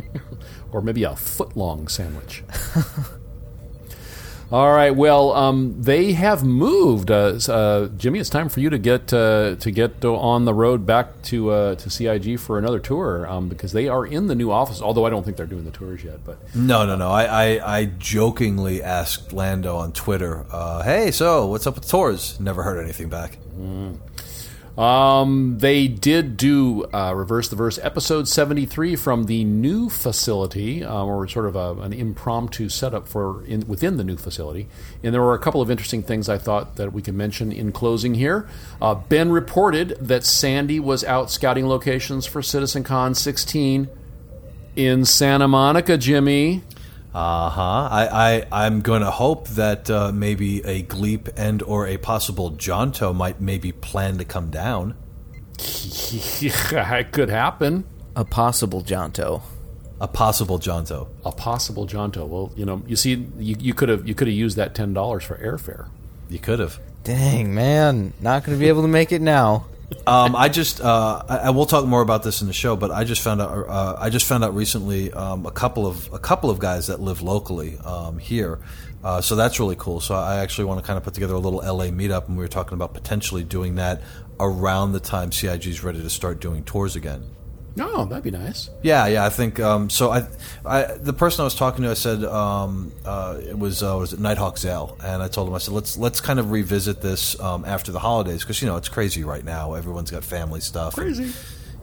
[0.74, 2.44] or maybe a foot long sandwich.
[4.52, 4.92] All right.
[4.96, 7.10] Well, um, they have moved.
[7.10, 10.86] Uh, uh, Jimmy, it's time for you to get uh, to get on the road
[10.86, 14.52] back to uh, to CIG for another tour um, because they are in the new
[14.52, 14.82] office.
[14.82, 16.24] Although I don't think they're doing the tours yet.
[16.24, 17.10] But No, no, no.
[17.10, 17.24] I,
[17.56, 22.62] I, I jokingly asked Lando on Twitter, uh, "Hey, so what's up with tours?" Never
[22.62, 23.38] heard anything back.
[24.78, 31.08] Um, they did do uh, Reverse the Verse episode 73 from the new facility, um,
[31.08, 34.68] or sort of a, an impromptu setup for in, within the new facility.
[35.02, 37.72] And there were a couple of interesting things I thought that we could mention in
[37.72, 38.50] closing here.
[38.82, 43.88] Uh, ben reported that Sandi was out scouting locations for CitizenCon 16
[44.76, 46.64] in Santa Monica, Jimmy.
[47.16, 47.88] Uh huh.
[47.90, 48.08] I,
[48.52, 53.16] I I'm going to hope that uh, maybe a Gleep and or a possible Jonto
[53.16, 54.96] might maybe plan to come down.
[55.58, 57.86] it could happen.
[58.18, 59.44] a possible Jonto.
[60.02, 61.08] A possible Jonto.
[61.24, 62.28] A possible Jonto.
[62.28, 64.94] Well, you know, you see, you, you could have you could have used that ten
[64.94, 65.88] dollars for airfare.
[66.30, 66.82] You could have.
[67.06, 69.68] Dang man, not gonna be able to make it now.
[70.08, 72.92] Um, I just uh, I, I will talk more about this in the show, but
[72.92, 76.20] I just found out uh, I just found out recently um, a couple of a
[76.20, 78.60] couple of guys that live locally um, here,
[79.04, 80.00] uh, so that's really cool.
[80.00, 82.44] So I actually want to kind of put together a little LA meetup, and we
[82.44, 84.02] were talking about potentially doing that
[84.40, 87.24] around the time CIG is ready to start doing tours again.
[87.78, 88.70] Oh, that'd be nice.
[88.84, 90.10] Yeah, yeah, I think um, so.
[90.12, 90.26] I,
[90.66, 94.14] I, the person I was talking to, I said um, uh, it was uh, was
[94.14, 97.38] it Nighthawk Zale, and I told him I said let's let's kind of revisit this
[97.42, 99.74] um, after the holidays because you know it's crazy right now.
[99.74, 100.98] Everyone's got family stuff.
[100.98, 101.34] and- Crazy.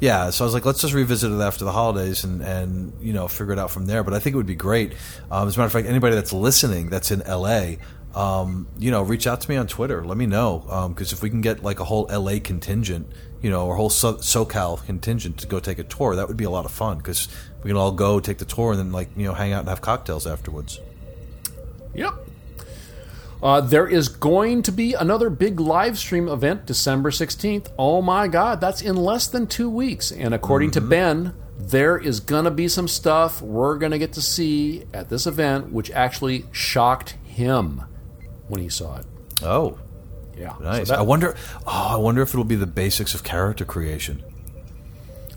[0.00, 3.12] yeah, so I was like, let's just revisit it after the holidays and, and you
[3.12, 4.02] know figure it out from there.
[4.02, 4.94] But I think it would be great.
[5.30, 7.72] Um, as a matter of fact, anybody that's listening that's in LA,
[8.14, 10.02] um, you know, reach out to me on Twitter.
[10.04, 13.12] Let me know because if we can get like a whole LA contingent,
[13.42, 16.44] you know, our whole so- SoCal contingent to go take a tour, that would be
[16.44, 17.28] a lot of fun because
[17.62, 19.68] we can all go take the tour and then like you know hang out and
[19.68, 20.80] have cocktails afterwards.
[21.94, 22.14] Yep.
[23.42, 27.72] Uh, there is going to be another big live stream event December 16th.
[27.76, 30.12] Oh my God, that's in less than two weeks.
[30.12, 34.12] And according to Ben, there is going to be some stuff we're going to get
[34.12, 37.82] to see at this event, which actually shocked him
[38.46, 39.06] when he saw it.
[39.42, 39.78] Oh,
[40.42, 40.54] Yeah.
[40.60, 40.88] nice.
[40.88, 41.34] So that- I wonder.
[41.66, 44.22] Oh, I wonder if it'll be the basics of character creation.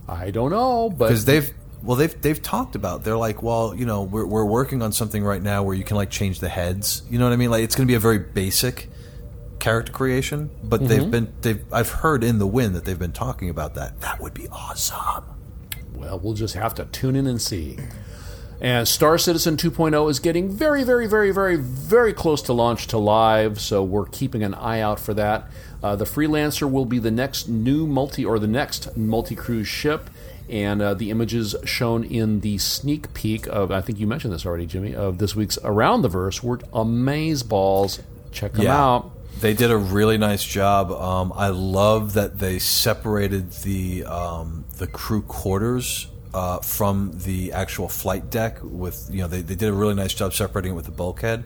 [0.08, 1.52] I don't know, but because they've
[1.82, 5.24] well they've they've talked about they're like well you know we're we're working on something
[5.24, 7.64] right now where you can like change the heads you know what I mean like
[7.64, 8.90] it's going to be a very basic
[9.60, 10.88] character creation but Mm-hmm.
[10.90, 14.20] they've been they've I've heard in the wind that they've been talking about that that
[14.22, 15.24] would be awesome
[15.94, 17.78] Well, we'll just have to tune in and see.
[18.62, 22.98] And Star Citizen 2.0 is getting very, very, very, very, very close to launch to
[22.98, 25.50] live, so we're keeping an eye out for that.
[25.84, 30.10] Uh, the Freelancer will be the next new multi or the next multi cruise ship,
[30.50, 34.46] and uh, the images shown in the sneak peek of I think you mentioned this
[34.46, 38.02] already, Jimmy, of this week's Around the Verse were amaze balls.
[38.32, 39.12] Check them out.
[39.42, 40.92] They did a really nice job.
[40.92, 47.88] Um, I love that they separated the um, the crew quarters uh, from the actual
[47.88, 48.60] flight deck.
[48.62, 51.46] With you know, they, they did a really nice job separating it with the bulkhead.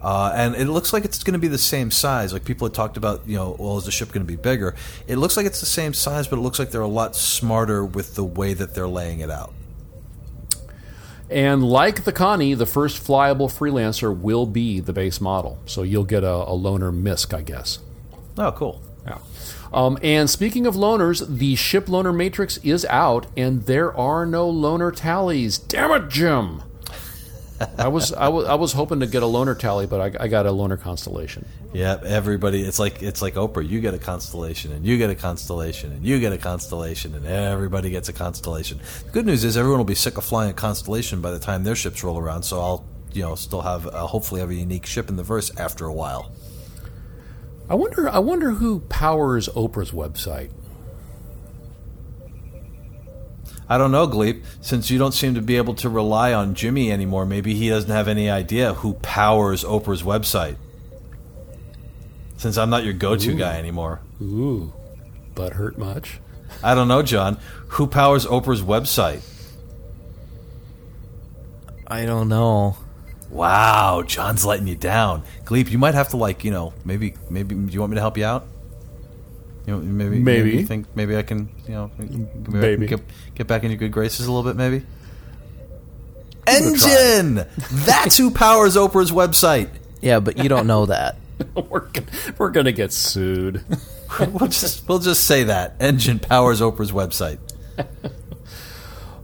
[0.00, 2.32] Uh, and it looks like it's going to be the same size.
[2.32, 4.74] Like people had talked about, you know, well, is the ship going to be bigger?
[5.06, 7.84] It looks like it's the same size, but it looks like they're a lot smarter
[7.84, 9.52] with the way that they're laying it out.
[11.28, 15.58] And like the Connie, the first flyable freelancer will be the base model.
[15.66, 17.78] So you'll get a, a loaner MISC, I guess.
[18.38, 18.80] Oh, cool.
[19.06, 19.18] Yeah.
[19.72, 24.50] Um, and speaking of loaners, the ship loaner matrix is out, and there are no
[24.52, 25.58] loaner tallies.
[25.58, 26.62] Damn it, Jim!
[27.76, 30.28] I was I was I was hoping to get a loaner tally, but I, I
[30.28, 31.46] got a loaner constellation.
[31.72, 32.62] Yeah, everybody.
[32.62, 33.68] It's like it's like Oprah.
[33.68, 37.26] You get a constellation, and you get a constellation, and you get a constellation, and
[37.26, 38.80] everybody gets a constellation.
[39.06, 41.64] The good news is everyone will be sick of flying a constellation by the time
[41.64, 42.44] their ships roll around.
[42.44, 45.54] So I'll you know still have uh, hopefully have a unique ship in the verse
[45.58, 46.32] after a while.
[47.70, 50.50] I wonder I wonder who powers Oprah's website.
[53.68, 54.44] I don't know, Gleep.
[54.60, 57.90] Since you don't seem to be able to rely on Jimmy anymore, maybe he doesn't
[57.90, 60.56] have any idea who powers Oprah's website.
[62.36, 63.38] Since I'm not your go-to Ooh.
[63.38, 64.00] guy anymore.
[64.20, 64.72] Ooh,
[65.36, 66.18] butt hurt much?
[66.64, 67.38] I don't know, John.
[67.68, 69.20] Who powers Oprah's website?
[71.86, 72.76] I don't know.
[73.30, 75.22] Wow, John's letting you down.
[75.44, 78.00] Gleep, you might have to like, you know, maybe maybe do you want me to
[78.00, 78.46] help you out?
[79.66, 80.52] You know, maybe Maybe.
[80.56, 83.00] you think maybe I can, you know, maybe, I can get,
[83.34, 84.84] get back in your good graces a little bit maybe.
[86.46, 86.90] it a try.
[86.90, 87.84] Enjin.
[87.86, 89.70] That's who powers Oprah's website.
[90.00, 91.16] Yeah, but you don't know that.
[91.68, 92.06] we're gonna,
[92.38, 93.64] we're gonna get sued.
[94.20, 97.38] we'll just we'll just say that Enjin powers Oprah's website.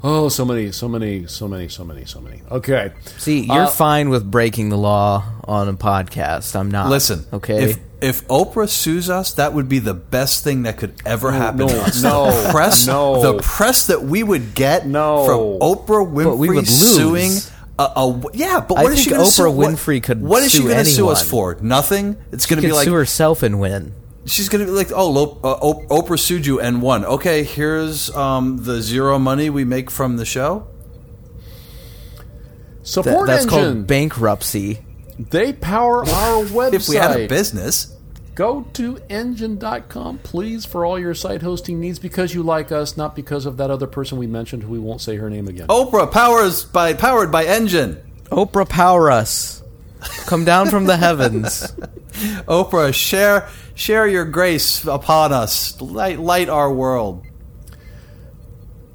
[0.08, 2.40] Oh, so many, so many, so many, so many, so many.
[2.48, 2.92] Okay.
[3.18, 6.54] See, you're Uh, fine with breaking the law on a podcast.
[6.54, 6.90] I'm not.
[6.90, 7.64] Listen, okay.
[7.64, 11.60] If if Oprah sues us, that would be the best thing that could ever happen
[11.60, 12.02] no, to us.
[12.02, 13.20] no, the press, no.
[13.32, 15.24] the press that we would get No.
[15.26, 15.38] from
[15.68, 17.30] Oprah Winfrey we would suing.
[17.30, 17.50] lose.
[17.78, 19.50] A, a, yeah, but I what is she going to Oprah sue?
[19.50, 21.56] what- Winfrey could What is she sue gonna sue us for?
[21.60, 22.16] Nothing.
[22.32, 23.92] It's going to be like sue herself and win.
[24.26, 27.04] She's going to be like, oh, Lo- uh, Oprah sued you and won.
[27.04, 30.66] Okay, here's um, the zero money we make from the show.
[32.16, 33.48] That- Support that's Enjin.
[33.50, 34.78] called bankruptcy.
[35.18, 36.72] they power our website.
[36.74, 37.92] If we had a business.
[38.36, 43.16] Go to enjin.com, please, for all your site hosting needs because you like us, not
[43.16, 45.68] because of that other person we mentioned who we won't say her name again.
[45.68, 48.02] Oprah powers by powered by Enjin.
[48.26, 49.62] Oprah, power us.
[50.26, 51.72] Come down from the heavens.
[52.48, 55.80] Oprah, share share your grace upon us.
[55.80, 57.24] Light light our world.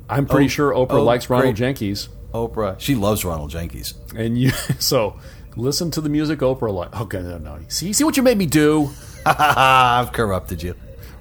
[0.10, 1.60] I'm pretty oh, sure Oprah oh, likes Ronald great.
[1.60, 2.10] Jenkins.
[2.34, 3.94] Oprah, she loves Ronald Jenkins.
[4.15, 4.49] And you,
[4.80, 5.19] so
[5.56, 6.99] listen to the music Oprah like.
[7.02, 7.60] Okay, no, no.
[7.68, 8.90] See, see what you made me do?
[9.26, 10.76] I've corrupted you.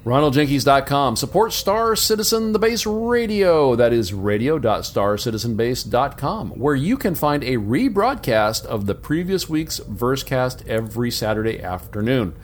[0.05, 1.17] RonaldJenkins.com.
[1.17, 3.77] Support Star Citizen the Base Radio.
[3.77, 11.11] That is radio.starcitizenbase.com, where you can find a rebroadcast of the previous week's Versecast every
[11.11, 12.35] Saturday afternoon.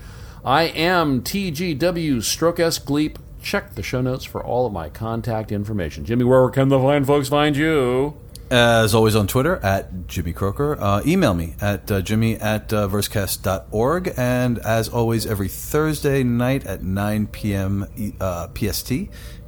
[0.44, 3.16] I am TGW Stroke S Gleep.
[3.40, 6.04] Check the show notes for all of my contact information.
[6.04, 8.18] Jimmy, where can the fine folks find you?
[8.51, 10.81] As always on Twitter, at Jimmy Croker.
[10.81, 14.14] Uh, email me at uh, jimmy at uh, versecast.org.
[14.16, 17.86] And as always, every Thursday night at 9 p.m.
[17.97, 18.93] E- uh, PST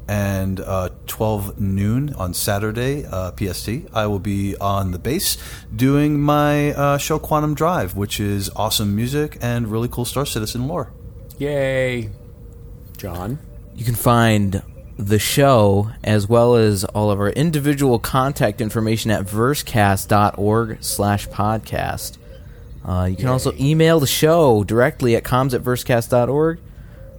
[0.09, 5.37] and uh, 12 noon on Saturday uh, PST, I will be on the base
[5.75, 10.67] doing my uh, show Quantum Drive, which is awesome music and really cool Star Citizen
[10.67, 10.93] lore.
[11.39, 12.11] Yay.
[12.97, 13.39] John.
[13.77, 14.61] You can find
[14.99, 22.19] the show as well as all of our individual contact information at versecast.org slash podcast.
[22.85, 26.61] Uh, you can also email the show directly at comms at versecast.org.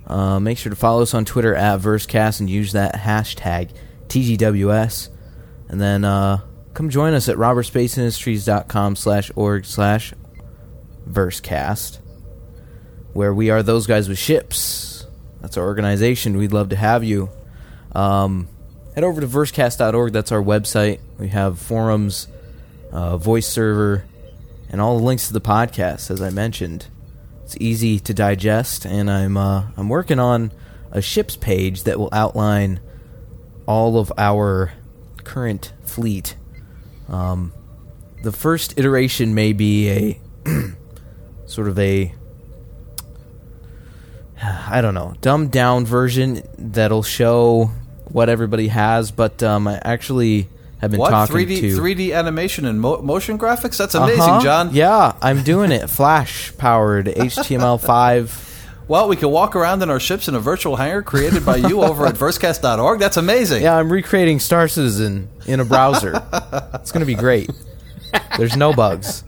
[0.06, 3.72] Uh, make sure to follow us on Twitter at versecast and use that hashtag
[4.08, 5.10] TGWS.
[5.70, 6.42] And then uh,
[6.74, 10.14] come join us at robertspaceindustries.com slash org slash
[11.10, 12.00] versecast
[13.14, 15.06] where we are those guys with ships.
[15.42, 16.38] That's our organization.
[16.38, 17.30] We'd love to have you.
[17.94, 18.48] Um,
[18.96, 20.14] head over to versecast.org.
[20.14, 21.00] That's our website.
[21.18, 22.28] We have forums,
[22.92, 24.06] uh, voice server,
[24.70, 26.12] and all the links to the podcast.
[26.12, 26.88] As I mentioned,
[27.44, 30.52] it's easy to digest, and I'm uh, I'm working on
[30.92, 32.80] a ships page that will outline
[33.66, 34.74] all of our
[35.24, 36.36] current fleet.
[37.08, 37.54] Um,
[38.24, 40.22] the first iteration may be a
[41.46, 42.14] sort of a
[44.44, 47.72] I don't know, dumbed down version that'll show
[48.12, 50.48] what everybody has, but um, I actually
[50.82, 51.10] have been What?
[51.12, 53.78] talking 3D, to 3D animation and mo- motion graphics?
[53.78, 54.42] That's amazing, Uh-huh.
[54.42, 54.70] John.
[54.74, 55.90] Yeah, I'm doing it.
[55.90, 57.06] Flash powered
[57.74, 58.48] HTML5.
[58.88, 61.84] Well, we can walk around in our ships in a virtual hangar created by you
[61.84, 63.00] over at versecast.org.
[63.00, 63.62] That's amazing.
[63.62, 66.14] Yeah, I'm recreating Star Citizen in a browser.
[66.74, 67.52] it's going to be great.
[68.38, 69.24] There's no bugs.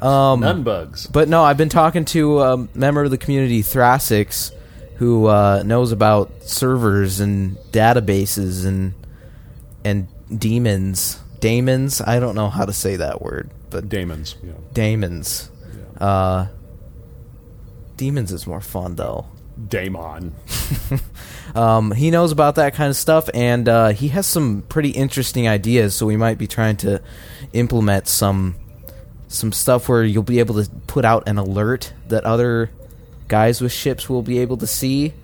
[0.00, 1.06] Um, None bugs.
[1.06, 4.52] But no, I've been talking to a member of the community, Thrasix,
[5.02, 8.94] who uh, knows about servers and databases and
[9.84, 10.06] and
[10.38, 11.18] demons.
[11.40, 12.00] Daemons.
[12.00, 14.36] I don't know how to say that word, but Damons.
[14.44, 14.52] Yeah.
[14.72, 15.50] daemons.
[15.98, 16.46] Uh,
[17.96, 19.26] demons is more fun though.
[19.68, 20.34] Daemon.
[21.54, 25.46] Um, he knows about that kind of stuff, and uh, he has some pretty interesting
[25.46, 25.94] ideas.
[25.94, 27.02] So we might be trying to
[27.52, 28.54] implement some
[29.28, 32.70] some stuff where you'll be able to put out an alert that other
[33.32, 35.14] guys with ships will be able to see.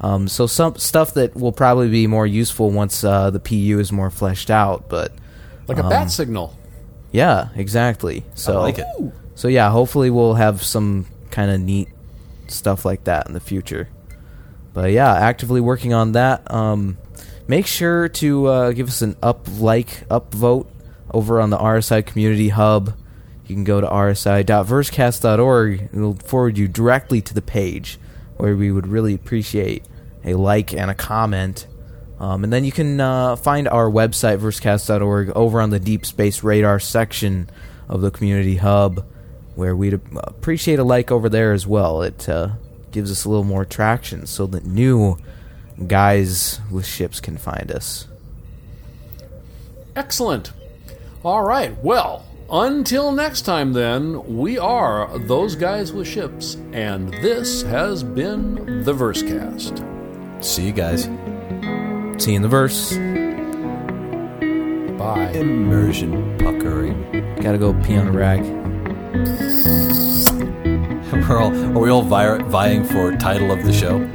[0.00, 3.90] Um, so some stuff that will probably be more useful once uh, the PU is
[3.90, 4.90] more fleshed out.
[4.90, 5.12] But
[5.66, 6.54] Like a bat signal.
[7.10, 8.22] yeah, exactly.
[8.34, 8.86] So I like it.
[9.34, 11.88] So yeah, hopefully we'll have some kind of neat
[12.48, 13.88] stuff like that in the future.
[14.74, 16.52] But yeah, actively working on that.
[16.52, 16.98] Um,
[17.48, 20.68] make sure to uh, give us an up like up vote
[21.10, 22.92] over on the RSI Community Hub.
[23.46, 25.80] You can go to rsi.versecast.org.
[25.80, 27.98] And it'll forward you directly to the page
[28.36, 29.84] where we would really appreciate
[30.24, 31.66] a like and a comment.
[32.18, 36.42] Um, and then you can uh, find our website, versecast.org, over on the Deep Space
[36.42, 37.50] Radar section
[37.88, 39.04] of the Community Hub,
[39.56, 42.02] where we'd appreciate a like over there as well.
[42.02, 42.52] It uh,
[42.92, 45.18] gives us a little more traction so that new
[45.86, 48.06] guys with ships can find us.
[49.96, 50.52] Excellent.
[51.24, 51.76] All right.
[51.82, 58.84] Well, until next time, then, we are those guys with ships, and this has been
[58.84, 60.44] the Versecast.
[60.44, 61.04] See you guys.
[62.22, 62.92] See you in the verse.
[64.98, 65.30] Bye.
[65.34, 67.36] Immersion puckering.
[67.40, 68.42] Gotta go pee on a rag.
[71.28, 73.98] We're all, are we all vi- vying for title of the show?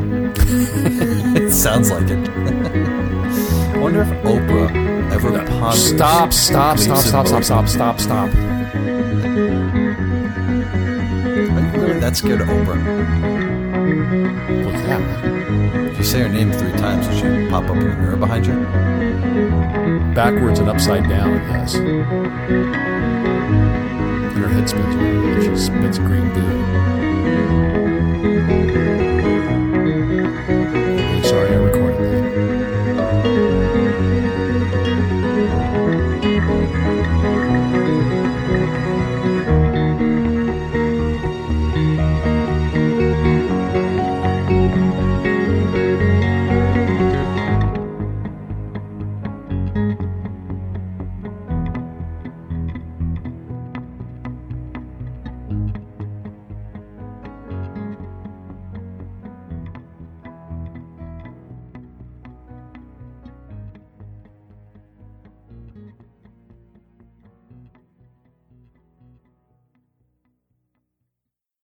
[1.36, 2.30] it sounds like it.
[2.30, 5.90] I wonder if Oprah ever ponders.
[5.90, 8.34] Stop, stop, stop, stop, stop, stop, stop, stop.
[11.76, 12.78] Really that scared Oprah?
[14.66, 15.02] Well, yeah.
[15.92, 18.46] If you say her name three times, does she pop up in the mirror behind
[18.46, 18.56] you?
[20.14, 21.76] Backwards and upside down, yes.
[21.76, 22.06] And
[24.38, 27.09] her head spins around and she spits green goo.